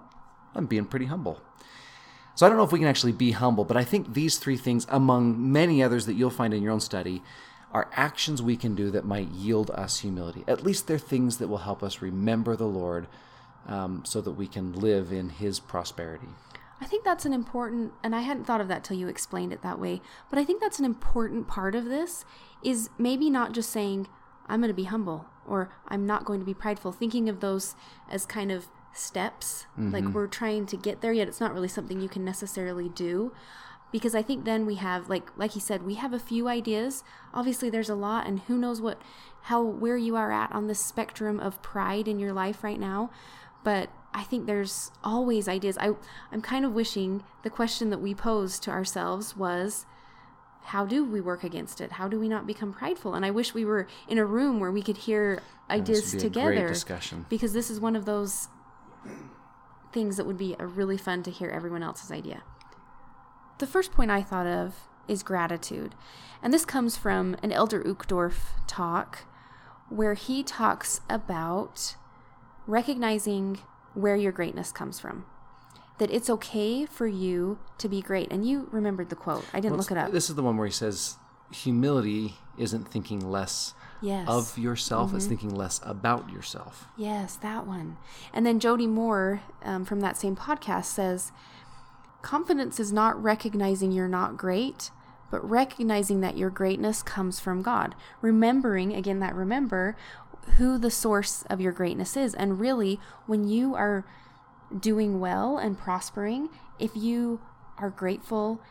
I'm 0.56 0.66
being 0.66 0.86
pretty 0.86 1.06
humble. 1.06 1.42
So 2.34 2.46
I 2.46 2.50
don't 2.50 2.58
know 2.58 2.64
if 2.64 2.72
we 2.72 2.80
can 2.80 2.88
actually 2.88 3.12
be 3.12 3.32
humble, 3.32 3.66
but 3.66 3.78
I 3.78 3.84
think 3.84 4.14
these 4.14 4.38
three 4.38 4.58
things, 4.58 4.88
among 4.90 5.52
many 5.52 5.84
others 5.84 6.06
that 6.06 6.14
you'll 6.14 6.30
find 6.30 6.54
in 6.54 6.64
your 6.64 6.72
own 6.72 6.80
study, 6.80 7.22
are 7.72 7.90
actions 7.94 8.42
we 8.42 8.58
can 8.58 8.74
do 8.74 8.90
that 8.92 9.06
might 9.06 9.30
yield 9.30 9.70
us 9.72 10.00
humility. 10.00 10.44
At 10.48 10.64
least 10.64 10.88
they're 10.88 10.98
things 10.98 11.38
that 11.38 11.50
will 11.50 11.60
help 11.60 11.84
us 11.84 12.02
remember 12.02 12.56
the 12.56 12.66
Lord 12.66 13.08
um, 13.68 14.04
so 14.06 14.22
that 14.22 14.32
we 14.32 14.48
can 14.48 14.74
live 14.74 15.12
in 15.12 15.30
His 15.30 15.60
prosperity. 15.60 16.30
I 16.82 16.86
think 16.86 17.06
that's 17.06 17.26
an 17.26 17.34
important, 17.34 17.94
and 18.04 18.16
I 18.16 18.22
hadn't 18.22 18.46
thought 18.46 18.60
of 18.60 18.68
that 18.68 18.84
till 18.84 18.98
you 18.98 19.08
explained 19.08 19.54
it 19.54 19.62
that 19.62 19.80
way, 19.80 20.02
but 20.30 20.40
I 20.40 20.44
think 20.44 20.60
that's 20.60 20.80
an 20.80 20.86
important 20.86 21.48
part 21.48 21.76
of 21.76 21.86
this 21.86 22.26
is 22.64 22.90
maybe 22.98 23.30
not 23.30 23.52
just 23.52 23.70
saying, 23.70 24.08
I'm 24.48 24.60
going 24.62 24.70
to 24.70 24.74
be 24.74 24.86
humble 24.86 25.28
or 25.48 25.72
I'm 25.88 26.06
not 26.06 26.26
going 26.26 26.40
to 26.40 26.46
be 26.46 26.54
prideful, 26.54 26.92
thinking 26.92 27.30
of 27.30 27.40
those 27.40 27.76
as 28.10 28.26
kind 28.26 28.52
of 28.52 28.68
steps. 28.94 29.66
Mm-hmm. 29.80 29.92
Like 29.92 30.14
we're 30.14 30.28
trying 30.28 30.66
to 30.68 30.78
get 30.78 31.02
there, 31.02 31.14
yet 31.14 31.28
it's 31.28 31.40
not 31.40 31.54
really 31.54 31.68
something 31.68 32.02
you 32.02 32.10
can 32.10 32.26
necessarily 32.26 32.90
do. 32.90 33.34
Because 33.92 34.16
I 34.16 34.22
think 34.22 34.46
then 34.46 34.66
we 34.66 34.76
have 34.76 35.10
like 35.10 35.30
like 35.36 35.52
he 35.52 35.60
said, 35.60 35.84
we 35.84 35.96
have 35.96 36.14
a 36.14 36.20
few 36.20 36.48
ideas. 36.48 37.04
Obviously 37.34 37.70
there's 37.70 37.90
a 37.90 37.96
lot 37.96 38.26
and 38.26 38.40
who 38.42 38.58
knows 38.58 38.80
what 38.80 39.02
how 39.44 39.62
where 39.62 39.98
you 39.98 40.16
are 40.16 40.32
at 40.32 40.52
on 40.54 40.68
the 40.68 40.76
spectrum 40.76 41.40
of 41.40 41.62
pride 41.62 42.08
in 42.08 42.18
your 42.18 42.32
life 42.32 42.64
right 42.64 42.80
now. 42.80 43.10
But 43.66 43.90
I 44.14 44.24
think 44.24 44.46
there's 44.46 44.92
always 45.04 45.48
ideas. 45.48 45.78
I 45.78 45.92
I'm 46.32 46.42
kind 46.42 46.66
of 46.66 46.74
wishing 46.74 47.24
the 47.44 47.50
question 47.50 47.90
that 47.92 48.00
we 48.00 48.14
posed 48.14 48.64
to 48.64 48.72
ourselves 48.72 49.36
was 49.38 49.86
how 50.66 50.86
do 50.86 51.04
we 51.04 51.22
work 51.22 51.44
against 51.44 51.82
it? 51.82 51.94
How 51.94 52.08
do 52.08 52.20
we 52.20 52.30
not 52.30 52.46
become 52.46 52.74
prideful? 52.74 53.14
And 53.14 53.26
I 53.26 53.32
wish 53.32 53.54
we 53.54 53.66
were 53.66 53.88
in 54.08 54.18
a 54.18 54.26
room 54.26 54.60
where 54.60 54.72
we 54.72 54.82
could 54.82 54.98
hear 54.98 55.42
ideas 55.70 56.14
be 56.14 56.20
together. 56.20 56.54
great 56.54 56.68
discussion. 56.68 57.26
Because 57.30 57.54
this 57.54 57.72
is 57.72 57.80
one 57.80 57.96
of 57.96 58.06
those 58.06 58.48
things 59.92 60.18
that 60.18 60.26
would 60.26 60.38
be 60.38 60.56
a 60.60 60.66
really 60.66 60.98
fun 60.98 61.24
to 61.24 61.32
hear 61.32 61.50
everyone 61.50 61.84
else's 61.84 62.12
idea. 62.12 62.44
The 63.60 63.68
first 63.68 63.92
point 63.92 64.12
I 64.12 64.22
thought 64.22 64.48
of 64.48 64.76
is 65.08 65.24
gratitude. 65.24 65.96
And 66.42 66.54
this 66.54 66.66
comes 66.66 66.96
from 66.98 67.36
an 67.44 67.52
Elder 67.52 67.84
Uchtdorf 67.84 68.36
talk 68.68 69.26
where 69.90 70.14
he 70.14 70.44
talks 70.44 71.02
about 71.10 71.96
recognizing 72.66 73.60
where 73.94 74.16
your 74.16 74.32
greatness 74.32 74.72
comes 74.72 75.00
from. 75.00 75.26
That 75.98 76.10
it's 76.12 76.30
okay 76.30 76.86
for 76.86 77.06
you 77.08 77.60
to 77.78 77.88
be 77.88 78.02
great. 78.02 78.32
And 78.32 78.48
you 78.48 78.68
remembered 78.72 79.10
the 79.10 79.16
quote. 79.16 79.46
I 79.54 79.60
didn't 79.60 79.78
look 79.78 79.92
it 79.92 79.98
up. 79.98 80.12
This 80.12 80.30
is 80.30 80.36
the 80.36 80.44
one 80.44 80.58
where 80.58 80.66
he 80.68 80.74
says, 80.74 81.18
humility 81.52 82.36
isn't 82.58 82.88
thinking 82.88 83.20
less 83.30 83.74
Yes. 84.04 84.28
of 84.28 84.58
yourself, 84.58 85.10
Mm-hmm. 85.10 85.18
it's 85.18 85.26
thinking 85.28 85.54
less 85.54 85.80
about 85.84 86.30
yourself. 86.32 86.88
Yes, 86.98 87.36
that 87.38 87.68
one. 87.68 87.98
And 88.34 88.46
then 88.48 88.60
Jody 88.60 88.88
Moore 88.88 89.42
um, 89.64 89.86
from 89.86 90.00
that 90.00 90.18
same 90.18 90.36
podcast 90.36 90.86
says 90.86 91.32
confidence 92.24 92.80
is 92.80 92.92
not 92.92 93.22
recognizing 93.22 93.92
you're 93.92 94.08
not 94.08 94.38
great, 94.38 94.90
but 95.30 95.48
recognizing 95.48 96.22
that 96.22 96.36
your 96.36 96.50
greatness 96.50 97.02
comes 97.04 97.40
from 97.40 97.62
God. 97.62 97.94
Remembering, 98.22 98.94
again, 98.96 99.20
that 99.20 99.36
remember 99.36 99.96
who 100.58 100.78
the 100.78 100.92
source 100.92 101.44
of 101.50 101.62
your 101.62 101.72
greatness 101.72 102.18
is. 102.18 102.34
And 102.34 102.60
really, 102.60 103.00
when 103.28 103.48
you 103.48 103.76
are 103.76 104.06
doing 104.78 105.20
well 105.20 105.58
and 105.58 105.78
prospering, 105.78 106.50
if 106.80 106.92
you 106.96 107.42
are 107.78 107.90
grateful 107.90 108.62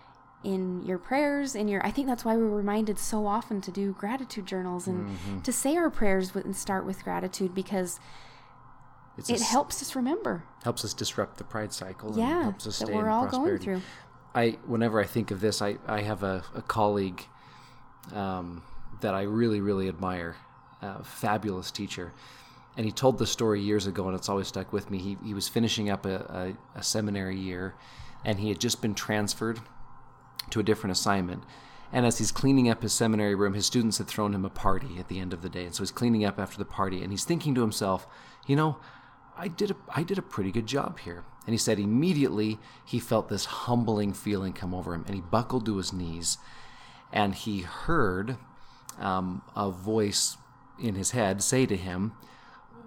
in 0.42 0.82
your 0.86 0.96
prayers 0.96 1.54
in 1.54 1.68
your 1.68 1.84
i 1.86 1.90
think 1.90 2.06
that's 2.06 2.24
why 2.24 2.34
we're 2.34 2.48
reminded 2.48 2.98
so 2.98 3.26
often 3.26 3.60
to 3.60 3.70
do 3.70 3.92
gratitude 3.92 4.46
journals 4.46 4.86
and 4.86 5.44
to 5.44 5.52
say 5.52 5.76
our 5.76 5.90
prayers 5.90 6.32
with, 6.32 6.46
and 6.46 6.56
start 6.56 6.86
with 6.86 7.04
gratitude 7.04 7.54
because 7.54 8.00
It's 9.18 9.28
it 9.28 9.40
a 9.42 9.44
helps 9.44 9.82
us 9.82 9.94
remember. 9.94 10.44
Helps 10.64 10.82
us 10.82 10.94
disrupt 10.94 11.36
the 11.36 11.44
pride 11.44 11.74
cycle 11.74 12.08
and 12.08 12.18
yeah 12.18 12.42
helps 12.44 12.66
us 12.66 12.78
that 12.78 12.86
stay 12.86 12.94
we're 12.94 13.02
in 13.02 13.08
all 13.08 13.26
going 13.26 13.58
through. 13.58 13.82
I 14.34 14.56
whenever 14.64 14.98
I 14.98 15.04
think 15.04 15.30
of 15.30 15.42
this, 15.42 15.60
I, 15.60 15.76
I 15.86 16.00
have 16.00 16.22
a, 16.22 16.42
a 16.54 16.62
colleague 16.62 17.22
um, 18.14 18.62
that 19.02 19.12
I 19.12 19.22
really 19.22 19.60
really 19.60 19.88
admire, 19.90 20.36
a 20.82 21.04
fabulous 21.04 21.70
teacher, 21.70 22.12
and 22.76 22.86
he 22.86 22.92
told 22.92 23.18
the 23.18 23.26
story 23.26 23.60
years 23.60 23.86
ago, 23.86 24.06
and 24.06 24.16
it's 24.16 24.28
always 24.28 24.48
stuck 24.48 24.72
with 24.72 24.90
me. 24.90 24.98
He 24.98 25.16
he 25.24 25.34
was 25.34 25.48
finishing 25.48 25.90
up 25.90 26.06
a, 26.06 26.56
a, 26.74 26.78
a 26.78 26.82
seminary 26.82 27.36
year, 27.36 27.74
and 28.24 28.38
he 28.40 28.48
had 28.48 28.60
just 28.60 28.80
been 28.80 28.94
transferred 28.94 29.60
to 30.50 30.60
a 30.60 30.62
different 30.62 30.92
assignment. 30.92 31.44
And 31.92 32.06
as 32.06 32.18
he's 32.18 32.30
cleaning 32.30 32.68
up 32.68 32.82
his 32.82 32.92
seminary 32.92 33.34
room, 33.34 33.54
his 33.54 33.66
students 33.66 33.98
had 33.98 34.06
thrown 34.06 34.32
him 34.32 34.44
a 34.44 34.50
party 34.50 34.98
at 34.98 35.08
the 35.08 35.18
end 35.18 35.32
of 35.32 35.42
the 35.42 35.48
day, 35.48 35.64
and 35.64 35.74
so 35.74 35.82
he's 35.82 35.90
cleaning 35.90 36.24
up 36.24 36.38
after 36.38 36.56
the 36.56 36.64
party, 36.64 37.02
and 37.02 37.12
he's 37.12 37.24
thinking 37.24 37.54
to 37.54 37.60
himself, 37.60 38.06
you 38.46 38.56
know. 38.56 38.78
I 39.36 39.48
did 39.48 39.70
a, 39.70 39.76
I 39.88 40.02
did 40.02 40.18
a 40.18 40.22
pretty 40.22 40.52
good 40.52 40.66
job 40.66 40.98
here. 40.98 41.24
And 41.46 41.54
he 41.54 41.58
said 41.58 41.78
immediately 41.78 42.58
he 42.84 43.00
felt 43.00 43.30
this 43.30 43.46
humbling 43.46 44.12
feeling 44.12 44.52
come 44.52 44.74
over 44.74 44.94
him 44.94 45.04
and 45.06 45.14
he 45.14 45.22
buckled 45.22 45.64
to 45.64 45.78
his 45.78 45.92
knees 45.92 46.36
and 47.12 47.34
he 47.34 47.62
heard 47.62 48.36
um, 48.98 49.42
a 49.56 49.70
voice 49.70 50.36
in 50.80 50.94
his 50.94 51.12
head 51.12 51.42
say 51.42 51.66
to 51.66 51.76
him, 51.76 52.12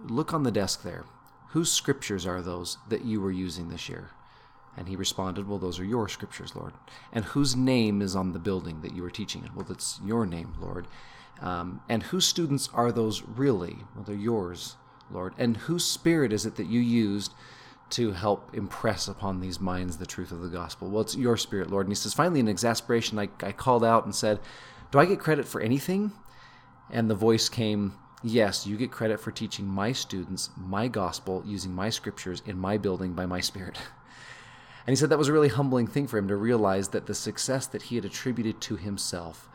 Look 0.05 0.33
on 0.33 0.43
the 0.43 0.51
desk 0.51 0.83
there. 0.83 1.05
Whose 1.49 1.71
scriptures 1.71 2.25
are 2.25 2.41
those 2.41 2.77
that 2.89 3.05
you 3.05 3.21
were 3.21 3.31
using 3.31 3.69
this 3.69 3.87
year? 3.87 4.09
And 4.75 4.87
he 4.87 4.95
responded, 4.95 5.47
Well, 5.47 5.59
those 5.59 5.79
are 5.79 5.85
your 5.85 6.09
scriptures, 6.09 6.55
Lord. 6.55 6.73
And 7.11 7.25
whose 7.25 7.55
name 7.55 8.01
is 8.01 8.15
on 8.15 8.33
the 8.33 8.39
building 8.39 8.81
that 8.81 8.95
you 8.95 9.03
were 9.03 9.11
teaching 9.11 9.43
in? 9.43 9.53
Well, 9.55 9.65
that's 9.67 9.99
your 10.03 10.25
name, 10.25 10.55
Lord. 10.59 10.87
Um, 11.41 11.81
and 11.89 12.03
whose 12.03 12.25
students 12.25 12.69
are 12.73 12.91
those 12.91 13.21
really? 13.21 13.77
Well, 13.95 14.03
they're 14.03 14.15
yours, 14.15 14.75
Lord. 15.11 15.33
And 15.37 15.57
whose 15.57 15.85
spirit 15.85 16.33
is 16.33 16.45
it 16.45 16.55
that 16.55 16.67
you 16.67 16.79
used 16.79 17.33
to 17.91 18.13
help 18.13 18.55
impress 18.55 19.07
upon 19.07 19.39
these 19.39 19.59
minds 19.59 19.97
the 19.97 20.05
truth 20.05 20.31
of 20.31 20.41
the 20.41 20.47
gospel? 20.47 20.89
Well, 20.89 21.01
it's 21.01 21.15
your 21.15 21.37
spirit, 21.37 21.69
Lord. 21.69 21.85
And 21.85 21.91
he 21.91 21.95
says, 21.95 22.13
Finally, 22.13 22.39
in 22.39 22.47
exasperation, 22.47 23.19
I, 23.19 23.29
I 23.41 23.51
called 23.51 23.83
out 23.83 24.05
and 24.05 24.15
said, 24.15 24.39
Do 24.91 24.99
I 24.99 25.05
get 25.05 25.19
credit 25.19 25.47
for 25.47 25.61
anything? 25.61 26.11
And 26.89 27.09
the 27.09 27.15
voice 27.15 27.49
came, 27.49 27.93
Yes, 28.23 28.65
you 28.65 28.77
get 28.77 28.91
credit 28.91 29.19
for 29.19 29.31
teaching 29.31 29.67
my 29.67 29.91
students 29.91 30.49
my 30.55 30.87
gospel 30.87 31.43
using 31.45 31.73
my 31.73 31.89
scriptures 31.89 32.41
in 32.45 32.57
my 32.57 32.77
building 32.77 33.13
by 33.13 33.25
my 33.25 33.41
spirit. 33.41 33.77
And 34.85 34.91
he 34.91 34.95
said 34.95 35.09
that 35.09 35.17
was 35.17 35.29
a 35.29 35.33
really 35.33 35.49
humbling 35.49 35.87
thing 35.87 36.07
for 36.07 36.17
him 36.17 36.27
to 36.27 36.35
realize 36.35 36.89
that 36.89 37.05
the 37.05 37.15
success 37.15 37.67
that 37.67 37.83
he 37.83 37.95
had 37.95 38.05
attributed 38.05 38.59
to 38.61 38.75
himself 38.75 39.49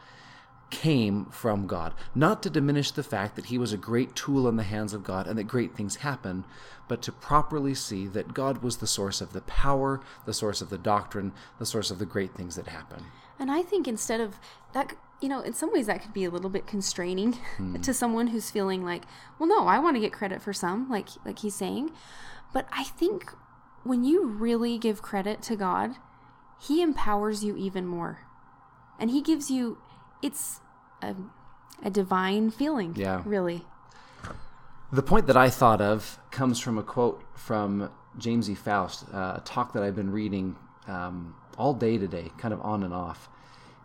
came 0.70 1.26
from 1.26 1.66
God. 1.66 1.94
Not 2.14 2.42
to 2.42 2.50
diminish 2.50 2.90
the 2.90 3.02
fact 3.02 3.36
that 3.36 3.46
he 3.46 3.58
was 3.58 3.72
a 3.72 3.78
great 3.78 4.14
tool 4.14 4.48
in 4.48 4.56
the 4.56 4.62
hands 4.62 4.92
of 4.92 5.04
God 5.04 5.26
and 5.26 5.38
that 5.38 5.44
great 5.44 5.74
things 5.74 5.96
happen, 5.96 6.44
but 6.88 7.02
to 7.02 7.12
properly 7.12 7.74
see 7.74 8.06
that 8.08 8.34
God 8.34 8.62
was 8.62 8.78
the 8.78 8.86
source 8.86 9.20
of 9.20 9.32
the 9.32 9.40
power, 9.42 10.00
the 10.26 10.34
source 10.34 10.60
of 10.60 10.70
the 10.70 10.78
doctrine, 10.78 11.32
the 11.58 11.66
source 11.66 11.90
of 11.90 11.98
the 11.98 12.06
great 12.06 12.34
things 12.34 12.56
that 12.56 12.66
happen. 12.66 13.04
And 13.38 13.50
I 13.50 13.62
think 13.62 13.88
instead 13.88 14.20
of 14.20 14.38
that, 14.72 14.94
you 15.20 15.28
know, 15.28 15.40
in 15.40 15.52
some 15.52 15.72
ways 15.72 15.86
that 15.86 16.02
could 16.02 16.12
be 16.12 16.24
a 16.24 16.30
little 16.30 16.50
bit 16.50 16.66
constraining 16.66 17.38
to 17.82 17.92
someone 17.92 18.28
who's 18.28 18.50
feeling 18.50 18.84
like, 18.84 19.02
well, 19.38 19.48
no, 19.48 19.66
I 19.66 19.78
want 19.78 19.96
to 19.96 20.00
get 20.00 20.12
credit 20.12 20.40
for 20.42 20.52
some, 20.52 20.88
like 20.88 21.08
like 21.24 21.40
he's 21.40 21.54
saying. 21.54 21.90
But 22.52 22.66
I 22.72 22.84
think 22.84 23.32
when 23.84 24.04
you 24.04 24.26
really 24.26 24.78
give 24.78 25.02
credit 25.02 25.42
to 25.42 25.56
God, 25.56 25.96
He 26.60 26.82
empowers 26.82 27.44
you 27.44 27.56
even 27.56 27.86
more, 27.86 28.20
and 28.98 29.10
He 29.10 29.22
gives 29.22 29.50
you 29.50 29.78
it's 30.22 30.60
a, 31.02 31.14
a 31.82 31.90
divine 31.90 32.50
feeling. 32.50 32.94
Yeah. 32.96 33.22
really. 33.24 33.64
The 34.90 35.02
point 35.02 35.26
that 35.26 35.36
I 35.36 35.50
thought 35.50 35.80
of 35.80 36.18
comes 36.30 36.58
from 36.58 36.78
a 36.78 36.82
quote 36.82 37.22
from 37.34 37.90
James 38.16 38.48
E. 38.48 38.54
Faust, 38.54 39.04
uh, 39.12 39.34
a 39.36 39.42
talk 39.44 39.74
that 39.74 39.82
I've 39.82 39.94
been 39.94 40.10
reading 40.10 40.56
um, 40.86 41.34
all 41.58 41.74
day 41.74 41.98
today, 41.98 42.32
kind 42.38 42.54
of 42.54 42.60
on 42.62 42.82
and 42.82 42.94
off. 42.94 43.28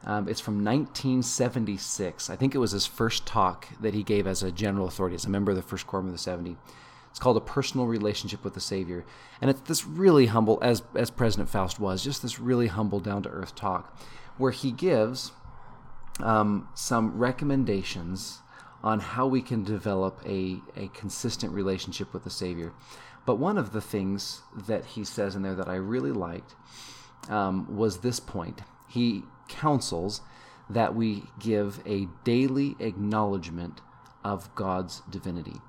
Um, 0.06 0.28
it's 0.28 0.42
from 0.42 0.64
1976. 0.64 2.30
I 2.30 2.36
think 2.36 2.54
it 2.54 2.58
was 2.58 2.72
his 2.72 2.86
first 2.86 3.26
talk 3.26 3.68
that 3.80 3.94
he 3.94 4.04
gave 4.04 4.28
as 4.28 4.44
a 4.44 4.52
general 4.52 4.88
authority, 4.88 5.16
as 5.16 5.26
a 5.26 5.30
member 5.30 5.52
of 5.52 5.58
the 5.58 5.64
First 5.64 5.88
Quorum 5.88 6.08
of 6.08 6.12
the 6.12 6.18
70. 6.18 6.58
It's 7.10 7.20
called 7.20 7.38
A 7.38 7.42
Personal 7.42 7.86
Relationship 7.86 8.44
with 8.44 8.54
the 8.54 8.60
Savior. 8.60 9.06
And 9.40 9.50
it's 9.50 9.62
this 9.62 9.86
really 9.86 10.26
humble, 10.26 10.60
as, 10.62 10.84
as 10.96 11.10
President 11.10 11.48
Faust 11.48 11.80
was, 11.80 12.04
just 12.04 12.22
this 12.22 12.40
really 12.40 12.68
humble, 12.68 13.00
down 13.00 13.24
to 13.24 13.30
earth 13.30 13.56
talk 13.56 13.98
where 14.38 14.52
he 14.52 14.72
gives 14.72 15.32
um, 16.20 16.68
some 16.74 17.18
recommendations 17.18 18.40
on 18.84 19.00
how 19.00 19.26
we 19.26 19.42
can 19.42 19.64
develop 19.64 20.20
a, 20.26 20.60
a 20.76 20.88
consistent 20.90 21.54
relationship 21.54 22.14
with 22.14 22.24
the 22.24 22.30
Savior. 22.30 22.74
But 23.26 23.36
one 23.36 23.58
of 23.58 23.72
the 23.72 23.82
things 23.82 24.42
that 24.68 24.86
he 24.86 25.06
says 25.06 25.36
in 25.36 25.44
there 25.44 25.56
that 25.56 25.70
I 25.70 25.76
really 25.76 26.12
liked 26.12 26.56
um, 27.30 27.78
was 27.78 28.00
this 28.00 28.20
point. 28.20 28.62
He 28.88 29.24
counsels 29.48 30.22
that 30.70 30.96
we 30.96 31.24
give 31.40 31.82
a 31.86 32.08
daily 32.24 32.76
acknowledgement 32.80 33.82
of 34.24 34.54
God's 34.56 35.02
divinity. 35.10 35.62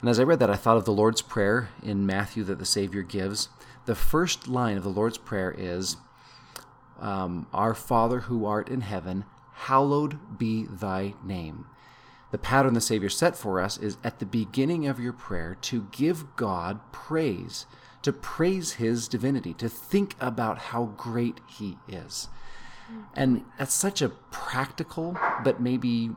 And 0.00 0.08
as 0.08 0.20
I 0.20 0.24
read 0.24 0.38
that, 0.40 0.50
I 0.50 0.56
thought 0.56 0.76
of 0.76 0.84
the 0.84 0.92
Lord's 0.92 1.22
Prayer 1.22 1.70
in 1.82 2.06
Matthew 2.06 2.44
that 2.44 2.58
the 2.58 2.64
Savior 2.64 3.02
gives. 3.02 3.48
The 3.86 3.94
first 3.94 4.46
line 4.46 4.76
of 4.76 4.84
the 4.84 4.90
Lord's 4.90 5.18
Prayer 5.18 5.54
is, 5.56 5.96
um, 7.00 7.46
Our 7.52 7.74
Father 7.74 8.20
who 8.20 8.44
art 8.44 8.68
in 8.68 8.82
heaven, 8.82 9.24
hallowed 9.52 10.38
be 10.38 10.66
thy 10.66 11.14
name. 11.24 11.66
The 12.30 12.38
pattern 12.38 12.74
the 12.74 12.80
Savior 12.80 13.08
set 13.08 13.36
for 13.36 13.60
us 13.60 13.78
is 13.78 13.96
at 14.04 14.18
the 14.18 14.26
beginning 14.26 14.86
of 14.86 15.00
your 15.00 15.14
prayer 15.14 15.56
to 15.62 15.88
give 15.90 16.36
God 16.36 16.80
praise, 16.92 17.66
to 18.02 18.12
praise 18.12 18.74
his 18.74 19.08
divinity, 19.08 19.54
to 19.54 19.68
think 19.68 20.14
about 20.20 20.58
how 20.58 20.84
great 20.96 21.40
he 21.48 21.78
is. 21.88 22.28
And 23.14 23.44
that's 23.58 23.74
such 23.74 24.02
a 24.02 24.08
practical, 24.08 25.16
but 25.44 25.60
maybe 25.60 26.10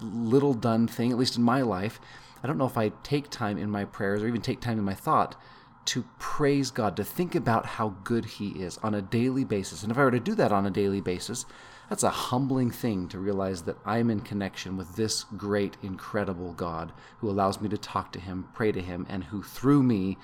little 0.00 0.54
done 0.54 0.88
thing, 0.88 1.10
at 1.12 1.18
least 1.18 1.36
in 1.36 1.42
my 1.42 1.62
life. 1.62 2.00
I 2.42 2.46
don't 2.46 2.58
know 2.58 2.66
if 2.66 2.78
I 2.78 2.90
take 3.02 3.30
time 3.30 3.58
in 3.58 3.70
my 3.70 3.84
prayers 3.84 4.22
or 4.22 4.28
even 4.28 4.40
take 4.40 4.60
time 4.60 4.78
in 4.78 4.84
my 4.84 4.94
thought 4.94 5.36
to 5.84 6.04
praise 6.18 6.70
God, 6.70 6.96
to 6.96 7.04
think 7.04 7.34
about 7.34 7.66
how 7.66 7.90
good 8.04 8.24
He 8.24 8.50
is 8.50 8.78
on 8.78 8.94
a 8.94 9.02
daily 9.02 9.44
basis. 9.44 9.82
And 9.82 9.90
if 9.90 9.98
I 9.98 10.04
were 10.04 10.10
to 10.12 10.20
do 10.20 10.34
that 10.36 10.52
on 10.52 10.64
a 10.64 10.70
daily 10.70 11.00
basis, 11.00 11.44
that's 11.88 12.04
a 12.04 12.10
humbling 12.10 12.70
thing 12.70 13.08
to 13.08 13.18
realize 13.18 13.62
that 13.62 13.76
I'm 13.84 14.08
in 14.08 14.20
connection 14.20 14.76
with 14.76 14.94
this 14.94 15.24
great, 15.36 15.76
incredible 15.82 16.52
God 16.52 16.92
who 17.18 17.28
allows 17.28 17.60
me 17.60 17.68
to 17.68 17.76
talk 17.76 18.12
to 18.12 18.20
Him, 18.20 18.48
pray 18.54 18.70
to 18.72 18.80
Him, 18.80 19.06
and 19.08 19.24
who 19.24 19.42
through 19.42 19.82
me 19.82 20.18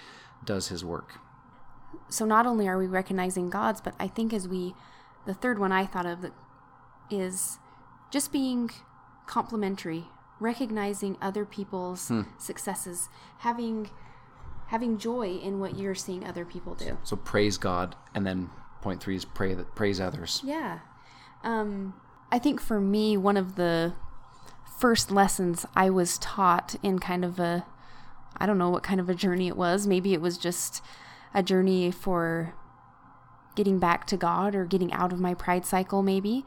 does 0.44 0.68
His 0.68 0.84
work. 0.84 1.18
so 2.08 2.24
not 2.24 2.46
only 2.46 2.68
are 2.68 2.78
we 2.78 2.86
recognizing 2.86 3.50
God's, 3.50 3.80
but 3.80 3.94
I 3.98 4.06
think 4.08 4.32
as 4.32 4.46
we, 4.48 4.74
the 5.28 5.34
third 5.34 5.58
one 5.58 5.72
I 5.72 5.84
thought 5.84 6.06
of 6.06 6.24
is 7.10 7.58
just 8.10 8.32
being 8.32 8.70
complimentary, 9.26 10.06
recognizing 10.40 11.18
other 11.20 11.44
people's 11.44 12.10
successes, 12.38 13.10
having 13.40 13.90
having 14.68 14.96
joy 14.96 15.36
in 15.36 15.60
what 15.60 15.76
you're 15.76 15.94
seeing 15.94 16.24
other 16.24 16.46
people 16.46 16.74
do. 16.74 16.96
So 17.02 17.14
praise 17.14 17.58
God, 17.58 17.94
and 18.14 18.26
then 18.26 18.48
point 18.80 19.02
three 19.02 19.16
is 19.16 19.26
pray 19.26 19.52
that 19.52 19.74
praise 19.74 20.00
others. 20.00 20.40
Yeah. 20.42 20.78
Um, 21.44 21.92
I 22.32 22.38
think 22.38 22.58
for 22.58 22.80
me, 22.80 23.18
one 23.18 23.36
of 23.36 23.56
the 23.56 23.92
first 24.78 25.10
lessons 25.10 25.66
I 25.76 25.90
was 25.90 26.16
taught 26.18 26.76
in 26.82 27.00
kind 27.00 27.22
of 27.22 27.38
a, 27.38 27.66
I 28.38 28.46
don't 28.46 28.56
know 28.56 28.70
what 28.70 28.82
kind 28.82 28.98
of 28.98 29.10
a 29.10 29.14
journey 29.14 29.48
it 29.48 29.58
was. 29.58 29.86
Maybe 29.86 30.14
it 30.14 30.22
was 30.22 30.38
just 30.38 30.82
a 31.34 31.42
journey 31.42 31.90
for 31.90 32.54
getting 33.58 33.80
back 33.80 34.06
to 34.06 34.16
God 34.16 34.54
or 34.54 34.64
getting 34.64 34.92
out 34.92 35.12
of 35.12 35.18
my 35.18 35.34
pride 35.34 35.66
cycle, 35.66 36.00
maybe. 36.00 36.46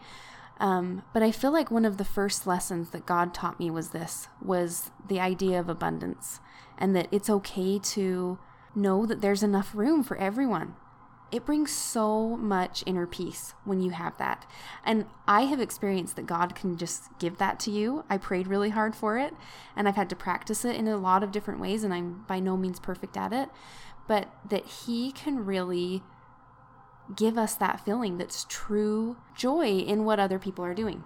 Um, 0.61 1.03
but 1.13 1.21
I 1.21 1.31
feel 1.31 1.51
like 1.51 1.69
one 1.69 1.83
of 1.83 1.97
the 1.97 2.05
first 2.05 2.47
lessons 2.47 2.91
that 2.91 3.05
God 3.05 3.33
taught 3.33 3.59
me 3.59 3.69
was 3.69 3.89
this 3.89 4.29
was 4.41 4.91
the 5.05 5.19
idea 5.19 5.59
of 5.59 5.67
abundance 5.67 6.39
and 6.77 6.95
that 6.95 7.09
it's 7.11 7.29
okay 7.29 7.79
to 7.79 8.39
know 8.73 9.05
that 9.05 9.19
there's 9.19 9.43
enough 9.43 9.75
room 9.75 10.03
for 10.03 10.15
everyone. 10.15 10.75
It 11.33 11.45
brings 11.45 11.71
so 11.71 12.37
much 12.37 12.81
inner 12.85 13.05
peace 13.05 13.55
when 13.65 13.81
you 13.81 13.89
have 13.89 14.17
that. 14.19 14.45
And 14.85 15.05
I 15.27 15.41
have 15.41 15.59
experienced 15.59 16.15
that 16.15 16.27
God 16.27 16.55
can 16.55 16.77
just 16.77 17.09
give 17.19 17.39
that 17.39 17.59
to 17.61 17.71
you. 17.71 18.05
I 18.09 18.17
prayed 18.17 18.47
really 18.47 18.69
hard 18.69 18.95
for 18.95 19.17
it 19.17 19.33
and 19.75 19.85
I've 19.85 19.97
had 19.97 20.09
to 20.11 20.15
practice 20.15 20.63
it 20.63 20.77
in 20.77 20.87
a 20.87 20.95
lot 20.95 21.23
of 21.23 21.33
different 21.33 21.59
ways, 21.59 21.83
and 21.83 21.93
I'm 21.93 22.23
by 22.27 22.39
no 22.39 22.55
means 22.55 22.79
perfect 22.79 23.17
at 23.17 23.33
it. 23.33 23.49
But 24.07 24.29
that 24.49 24.65
He 24.65 25.11
can 25.11 25.45
really 25.45 26.03
give 27.15 27.37
us 27.37 27.55
that 27.55 27.83
feeling 27.83 28.17
that's 28.17 28.45
true 28.49 29.17
joy 29.35 29.77
in 29.79 30.05
what 30.05 30.19
other 30.19 30.39
people 30.39 30.63
are 30.65 30.73
doing. 30.73 31.03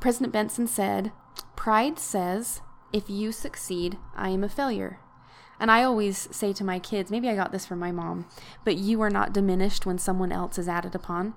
President 0.00 0.32
Benson 0.32 0.66
said, 0.66 1.12
Pride 1.56 1.98
says, 1.98 2.60
if 2.92 3.10
you 3.10 3.32
succeed, 3.32 3.98
I 4.16 4.30
am 4.30 4.44
a 4.44 4.48
failure. 4.48 5.00
And 5.60 5.70
I 5.72 5.82
always 5.82 6.28
say 6.30 6.52
to 6.52 6.62
my 6.64 6.78
kids, 6.78 7.10
maybe 7.10 7.28
I 7.28 7.34
got 7.34 7.50
this 7.50 7.66
from 7.66 7.80
my 7.80 7.90
mom, 7.90 8.26
but 8.64 8.76
you 8.76 9.00
are 9.02 9.10
not 9.10 9.32
diminished 9.32 9.84
when 9.86 9.98
someone 9.98 10.30
else 10.30 10.56
is 10.56 10.68
added 10.68 10.94
upon. 10.94 11.34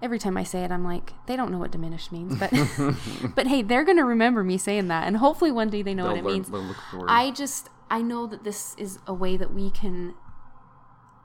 Every 0.00 0.18
time 0.18 0.36
I 0.36 0.44
say 0.44 0.62
it, 0.64 0.70
I'm 0.70 0.84
like, 0.84 1.12
they 1.26 1.34
don't 1.34 1.50
know 1.50 1.58
what 1.58 1.70
diminished 1.72 2.12
means, 2.12 2.36
but 2.38 2.52
but 3.34 3.46
hey, 3.46 3.62
they're 3.62 3.84
gonna 3.84 4.04
remember 4.04 4.44
me 4.44 4.58
saying 4.58 4.88
that, 4.88 5.06
and 5.06 5.16
hopefully 5.16 5.50
one 5.50 5.70
day 5.70 5.82
they 5.82 5.94
know 5.94 6.04
They'll 6.04 6.12
what 6.12 6.18
it 6.18 6.24
learn- 6.24 6.32
means. 6.34 6.50
they'll 6.50 6.60
look 6.62 6.76
for 6.90 6.98
it. 7.06 7.10
I 7.10 7.30
just 7.30 7.70
I 7.90 8.02
know 8.02 8.26
that 8.26 8.44
this 8.44 8.74
is 8.76 8.98
a 9.06 9.14
way 9.14 9.36
that 9.36 9.52
we 9.54 9.70
can 9.70 10.14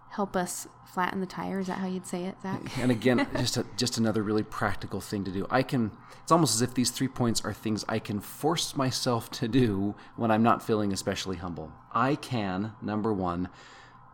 help 0.09 0.35
us 0.35 0.67
flatten 0.85 1.19
the 1.19 1.25
tire. 1.25 1.59
Is 1.59 1.67
that 1.67 1.77
how 1.77 1.87
you'd 1.87 2.07
say 2.07 2.25
it, 2.25 2.35
Zach? 2.41 2.77
and 2.79 2.91
again 2.91 3.27
just 3.37 3.57
a, 3.57 3.65
just 3.77 3.97
another 3.97 4.23
really 4.23 4.43
practical 4.43 5.01
thing 5.01 5.23
to 5.23 5.31
do. 5.31 5.45
I 5.49 5.63
can 5.63 5.91
it's 6.21 6.31
almost 6.31 6.55
as 6.55 6.61
if 6.61 6.73
these 6.73 6.91
three 6.91 7.07
points 7.07 7.43
are 7.43 7.53
things 7.53 7.83
i 7.89 7.97
can 7.97 8.19
force 8.19 8.75
myself 8.75 9.31
to 9.31 9.47
do 9.47 9.95
when 10.15 10.29
i'm 10.29 10.43
not 10.43 10.63
feeling 10.63 10.93
especially 10.93 11.37
humble. 11.37 11.71
I 11.93 12.15
can 12.15 12.73
number 12.81 13.13
one 13.13 13.49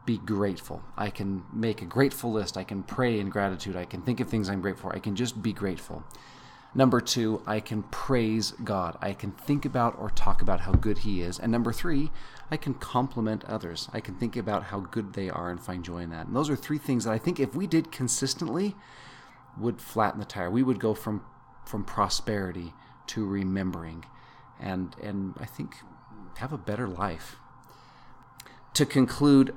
be 0.05 0.17
grateful. 0.17 0.83
I 0.95 1.09
can 1.09 1.43
make 1.51 1.81
a 1.81 1.85
grateful 1.85 2.31
list. 2.31 2.57
I 2.57 2.63
can 2.63 2.83
pray 2.83 3.19
in 3.19 3.29
gratitude. 3.29 3.75
I 3.75 3.85
can 3.85 4.01
think 4.01 4.19
of 4.19 4.29
things 4.29 4.49
i'm 4.49 4.61
grateful 4.61 4.89
for. 4.89 4.95
I 4.95 4.99
can 4.99 5.15
just 5.15 5.41
be 5.41 5.53
grateful 5.53 6.03
Number 6.77 6.99
two, 6.99 7.41
I 7.47 7.61
can 7.61 7.83
praise 7.83 8.51
God. 8.63 8.97
I 9.01 9.13
can 9.13 9.31
think 9.31 9.63
about 9.63 9.97
or 9.97 10.09
talk 10.09 10.41
about 10.41 10.59
how 10.59 10.73
good 10.73 10.99
He 10.99 11.21
is. 11.21 11.39
And 11.39 11.49
number 11.49 11.71
three, 11.71 12.11
I 12.51 12.57
can 12.57 12.73
compliment 12.73 13.45
others. 13.45 13.89
I 13.93 14.01
can 14.01 14.15
think 14.15 14.35
about 14.35 14.63
how 14.63 14.81
good 14.81 15.13
they 15.13 15.29
are 15.29 15.49
and 15.49 15.59
find 15.59 15.85
joy 15.85 15.99
in 15.99 16.09
that. 16.09 16.27
And 16.27 16.35
those 16.35 16.49
are 16.49 16.55
three 16.57 16.77
things 16.77 17.05
that 17.05 17.11
I 17.11 17.17
think 17.17 17.39
if 17.39 17.55
we 17.55 17.65
did 17.65 17.93
consistently, 17.93 18.75
would 19.57 19.81
flatten 19.81 20.19
the 20.19 20.25
tire. 20.25 20.49
We 20.49 20.63
would 20.63 20.79
go 20.79 20.93
from 20.93 21.23
from 21.65 21.83
prosperity 21.83 22.73
to 23.07 23.25
remembering, 23.25 24.05
and 24.59 24.95
and 25.01 25.33
I 25.39 25.45
think 25.45 25.77
have 26.37 26.53
a 26.53 26.57
better 26.57 26.87
life. 26.87 27.37
To 28.73 28.85
conclude, 28.85 29.55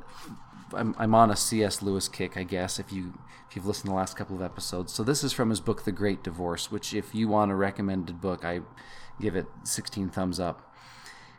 I'm, 0.74 0.94
I'm 0.98 1.14
on 1.14 1.30
a 1.30 1.36
C.S. 1.36 1.82
Lewis 1.82 2.08
kick, 2.08 2.36
I 2.36 2.42
guess. 2.42 2.78
If 2.78 2.92
you 2.92 3.14
if 3.48 3.56
you've 3.56 3.66
listened 3.66 3.86
to 3.86 3.90
the 3.90 3.96
last 3.96 4.16
couple 4.16 4.36
of 4.36 4.42
episodes, 4.42 4.92
so 4.92 5.02
this 5.02 5.24
is 5.24 5.32
from 5.32 5.48
his 5.50 5.60
book, 5.60 5.84
The 5.84 5.92
Great 5.92 6.22
Divorce, 6.22 6.70
which 6.70 6.92
if 6.92 7.14
you 7.14 7.28
want 7.28 7.50
a 7.50 7.54
recommended 7.54 8.20
book, 8.20 8.44
I 8.44 8.60
give 9.20 9.36
it 9.36 9.46
16 9.64 10.10
thumbs 10.10 10.38
up. 10.38 10.74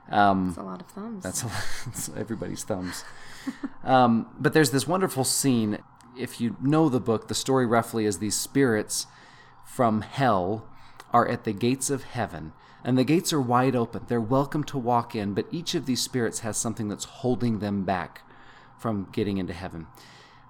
Um, 0.10 0.48
That's 0.48 0.58
a 0.58 0.63
lot 0.63 0.82
of 0.82 0.88
thumbs. 0.88 1.24
that's 1.24 1.46
it's 1.86 2.10
everybody's 2.18 2.63
thumbs. 2.63 3.04
um, 3.84 4.28
but 4.39 4.54
there's 4.54 4.72
this 4.72 4.88
wonderful 4.88 5.24
scene. 5.24 5.80
If 6.18 6.42
you 6.42 6.58
know 6.62 6.89
the 6.89 7.00
book, 7.00 7.28
the 7.28 7.36
story 7.36 7.68
roughly 7.68 8.06
is 8.06 8.18
these 8.18 8.36
spirits 8.36 9.06
from 9.63 10.02
hell 10.02 10.68
are 11.13 11.28
at 11.28 11.44
the 11.44 11.54
gates 11.54 11.92
of 11.92 12.04
heaven, 12.04 12.54
and 12.84 12.98
the 12.98 13.04
gates 13.04 13.32
are 13.32 13.42
wide 13.42 13.76
open. 13.76 14.06
They're 14.08 14.20
welcome 14.20 14.63
to 14.65 14.78
walk 14.80 15.15
in, 15.15 15.36
but 15.36 15.46
each 15.52 15.76
of 15.76 15.86
these 15.86 16.02
spirits 16.02 16.39
has 16.39 16.58
something 16.58 16.88
that's 16.88 17.06
holding 17.06 17.60
them 17.60 17.84
back 17.84 18.24
from 18.80 19.10
getting 19.12 19.38
into 19.38 19.54
heaven. 19.54 19.88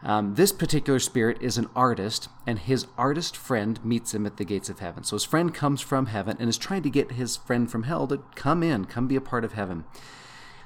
Um, 0.02 0.36
this 0.36 0.54
particular 0.54 1.00
spirit 1.00 1.42
is 1.42 1.58
an 1.58 1.70
artist, 1.76 2.30
and 2.48 2.58
his 2.58 2.88
artist 2.98 3.36
friend 3.36 3.84
meets 3.84 4.14
him 4.14 4.26
at 4.26 4.38
the 4.38 4.46
gates 4.46 4.70
of 4.70 4.80
heaven. 4.80 5.04
So 5.04 5.16
his 5.18 5.26
friend 5.26 5.54
comes 5.54 5.82
from 5.82 6.06
heaven 6.06 6.38
and 6.40 6.48
is 6.48 6.58
trying 6.58 6.84
to 6.84 6.90
get 6.90 7.14
his 7.14 7.36
friend 7.36 7.70
from 7.70 7.84
hell 7.84 8.08
to 8.08 8.24
come 8.36 8.64
in, 8.64 8.86
come 8.86 9.08
be 9.08 9.18
a 9.18 9.22
part 9.22 9.44
of 9.44 9.54
heaven. 9.54 9.84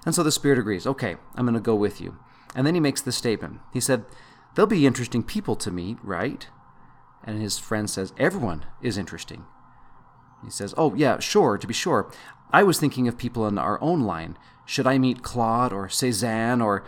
And 0.05 0.13
so 0.13 0.21
the 0.21 0.31
spirit 0.31 0.59
agrees, 0.59 0.85
okay, 0.85 1.15
I'm 1.35 1.45
going 1.45 1.55
to 1.55 1.59
go 1.59 1.75
with 1.75 1.99
you. 1.99 2.17
And 2.55 2.67
then 2.67 2.75
he 2.75 2.79
makes 2.79 3.01
this 3.01 3.15
statement. 3.15 3.59
He 3.71 3.79
said, 3.79 4.05
They'll 4.55 4.67
be 4.67 4.85
interesting 4.85 5.23
people 5.23 5.55
to 5.55 5.71
meet, 5.71 5.97
right? 6.03 6.47
And 7.23 7.41
his 7.41 7.57
friend 7.57 7.89
says, 7.89 8.13
Everyone 8.17 8.65
is 8.81 8.97
interesting. 8.97 9.45
He 10.43 10.51
says, 10.51 10.73
Oh, 10.77 10.93
yeah, 10.93 11.19
sure, 11.19 11.57
to 11.57 11.65
be 11.65 11.73
sure. 11.73 12.11
I 12.51 12.61
was 12.61 12.79
thinking 12.79 13.07
of 13.07 13.17
people 13.17 13.47
in 13.47 13.57
our 13.57 13.81
own 13.81 14.01
line. 14.01 14.37
Should 14.65 14.85
I 14.85 14.99
meet 14.99 15.23
Claude 15.23 15.73
or 15.73 15.87
Cézanne 15.87 16.63
or 16.63 16.83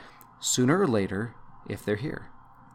sooner 0.45 0.79
or 0.79 0.87
later 0.87 1.33
if 1.67 1.83
they're 1.83 1.95
here? 1.95 2.27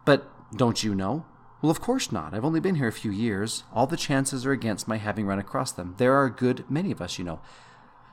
But 0.04 0.28
don't 0.56 0.82
you 0.82 0.94
know? 0.94 1.24
Well, 1.62 1.70
of 1.70 1.80
course 1.80 2.10
not. 2.10 2.34
I've 2.34 2.44
only 2.44 2.60
been 2.60 2.74
here 2.76 2.88
a 2.88 2.92
few 2.92 3.10
years. 3.10 3.64
All 3.72 3.86
the 3.86 3.96
chances 3.96 4.44
are 4.44 4.52
against 4.52 4.88
my 4.88 4.96
having 4.96 5.26
run 5.26 5.38
across 5.38 5.70
them. 5.72 5.94
There 5.98 6.14
are 6.14 6.24
a 6.24 6.30
good 6.30 6.68
many 6.70 6.90
of 6.90 7.00
us, 7.00 7.18
you 7.18 7.24
know. 7.24 7.40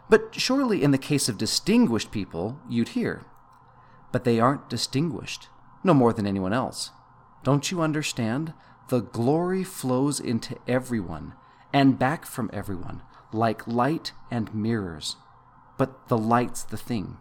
But 0.10 0.36
surely 0.36 0.84
in 0.84 0.92
the 0.92 0.98
case 0.98 1.28
of 1.28 1.38
distinguished 1.38 2.12
people, 2.12 2.60
you'd 2.70 2.90
hear. 2.90 3.26
But 4.12 4.26
they 4.26 4.40
aren't 4.40 4.70
distinguished, 4.70 5.48
no 5.84 5.94
more 5.94 6.14
than 6.14 6.28
anyone 6.28 6.54
else. 6.54 6.92
Don't 7.44 7.72
you 7.72 7.82
understand? 7.82 8.54
The 8.90 9.02
glory 9.02 9.64
flows 9.64 10.20
into 10.20 10.58
everyone 10.68 11.34
and 11.74 12.00
back 12.00 12.26
from 12.26 12.50
everyone, 12.54 13.02
like 13.34 13.68
light 13.68 14.12
and 14.30 14.54
mirrors. 14.54 15.16
But 15.78 16.10
the 16.10 16.18
light's 16.18 16.64
the 16.64 16.78
thing. 16.78 17.18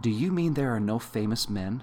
Do 0.00 0.10
you 0.10 0.30
mean 0.30 0.54
there 0.54 0.74
are 0.74 0.80
no 0.80 0.98
famous 0.98 1.48
men? 1.48 1.82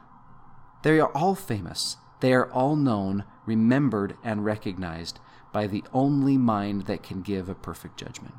They 0.83 0.99
are 0.99 1.11
all 1.15 1.35
famous. 1.35 1.97
They 2.21 2.33
are 2.33 2.49
all 2.51 2.75
known, 2.75 3.25
remembered, 3.45 4.15
and 4.23 4.45
recognized 4.45 5.19
by 5.51 5.67
the 5.67 5.83
only 5.93 6.37
mind 6.37 6.83
that 6.83 7.03
can 7.03 7.21
give 7.21 7.49
a 7.49 7.55
perfect 7.55 7.97
judgment. 7.97 8.35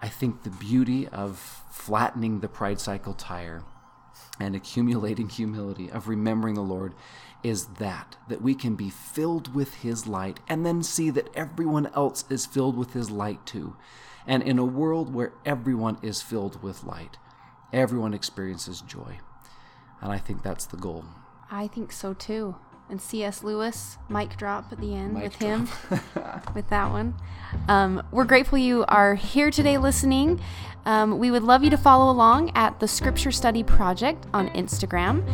I 0.00 0.08
think 0.08 0.42
the 0.42 0.50
beauty 0.50 1.08
of 1.08 1.64
flattening 1.70 2.40
the 2.40 2.48
pride 2.48 2.80
cycle 2.80 3.14
tire 3.14 3.64
and 4.38 4.54
accumulating 4.54 5.28
humility, 5.28 5.90
of 5.90 6.06
remembering 6.06 6.54
the 6.54 6.60
Lord, 6.60 6.94
is 7.42 7.66
that, 7.78 8.16
that 8.28 8.42
we 8.42 8.54
can 8.54 8.76
be 8.76 8.90
filled 8.90 9.54
with 9.54 9.76
His 9.76 10.06
light 10.06 10.38
and 10.48 10.64
then 10.64 10.82
see 10.82 11.10
that 11.10 11.34
everyone 11.34 11.86
else 11.94 12.24
is 12.30 12.46
filled 12.46 12.76
with 12.76 12.92
His 12.92 13.10
light 13.10 13.44
too. 13.46 13.76
And 14.26 14.42
in 14.42 14.58
a 14.58 14.64
world 14.64 15.12
where 15.12 15.32
everyone 15.44 15.98
is 16.02 16.22
filled 16.22 16.62
with 16.62 16.84
light, 16.84 17.16
everyone 17.72 18.14
experiences 18.14 18.80
joy. 18.80 19.18
And 20.00 20.12
I 20.12 20.18
think 20.18 20.42
that's 20.42 20.66
the 20.66 20.76
goal. 20.76 21.04
I 21.50 21.66
think 21.66 21.92
so 21.92 22.14
too. 22.14 22.56
And 22.90 23.02
C.S. 23.02 23.44
Lewis, 23.44 23.98
mic 24.08 24.36
drop 24.38 24.72
at 24.72 24.80
the 24.80 24.94
end 24.94 25.14
Mic 25.14 25.24
with 25.24 25.34
him, 25.36 25.68
with 26.54 26.68
that 26.70 26.90
one. 26.90 27.14
Um, 27.68 28.02
we're 28.10 28.24
grateful 28.24 28.56
you 28.56 28.86
are 28.88 29.14
here 29.14 29.50
today 29.50 29.76
listening. 29.76 30.40
Um, 30.86 31.18
we 31.18 31.30
would 31.30 31.42
love 31.42 31.62
you 31.62 31.68
to 31.68 31.76
follow 31.76 32.10
along 32.10 32.50
at 32.54 32.80
the 32.80 32.88
Scripture 32.88 33.30
Study 33.30 33.62
Project 33.62 34.26
on 34.32 34.48
Instagram. 34.50 35.28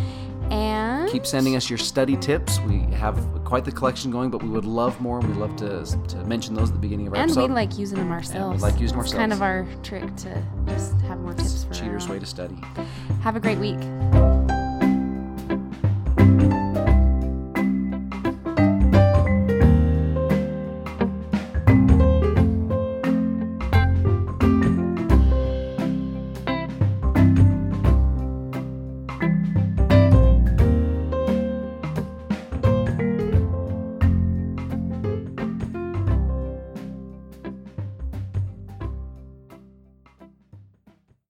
And 0.51 0.84
Keep 1.15 1.27
sending 1.27 1.55
us 1.55 1.71
your 1.71 1.79
study 1.79 2.17
tips. 2.17 2.59
We 2.63 2.81
have 2.97 3.17
quite 3.45 3.65
the 3.65 3.71
collection 3.71 4.11
going, 4.11 4.31
but 4.31 4.43
we 4.43 4.49
would 4.49 4.65
love 4.65 5.01
more, 5.01 5.21
we'd 5.21 5.37
love 5.37 5.55
to, 5.59 5.85
to 6.09 6.25
mention 6.25 6.55
those 6.55 6.71
at 6.71 6.75
the 6.75 6.81
beginning 6.81 7.07
of 7.07 7.13
our 7.13 7.21
and 7.21 7.31
episode. 7.31 7.51
we 7.51 7.55
like 7.55 7.79
using 7.79 7.99
them 7.99 8.11
ourselves. 8.11 8.61
We 8.61 8.69
like 8.69 8.81
using 8.81 8.99
It's 8.99 9.15
kind 9.15 9.33
of 9.33 9.41
our 9.41 9.65
trick 9.85 10.03
to 10.17 10.43
just 10.67 11.01
have 11.03 11.21
more 11.21 11.35
tips 11.35 11.63
for 11.63 11.73
Cheater's 11.73 12.09
way 12.09 12.19
to 12.19 12.27
study. 12.27 12.57
Have 13.23 13.37
a 13.37 13.41
great 13.41 13.59
week. 13.59 13.79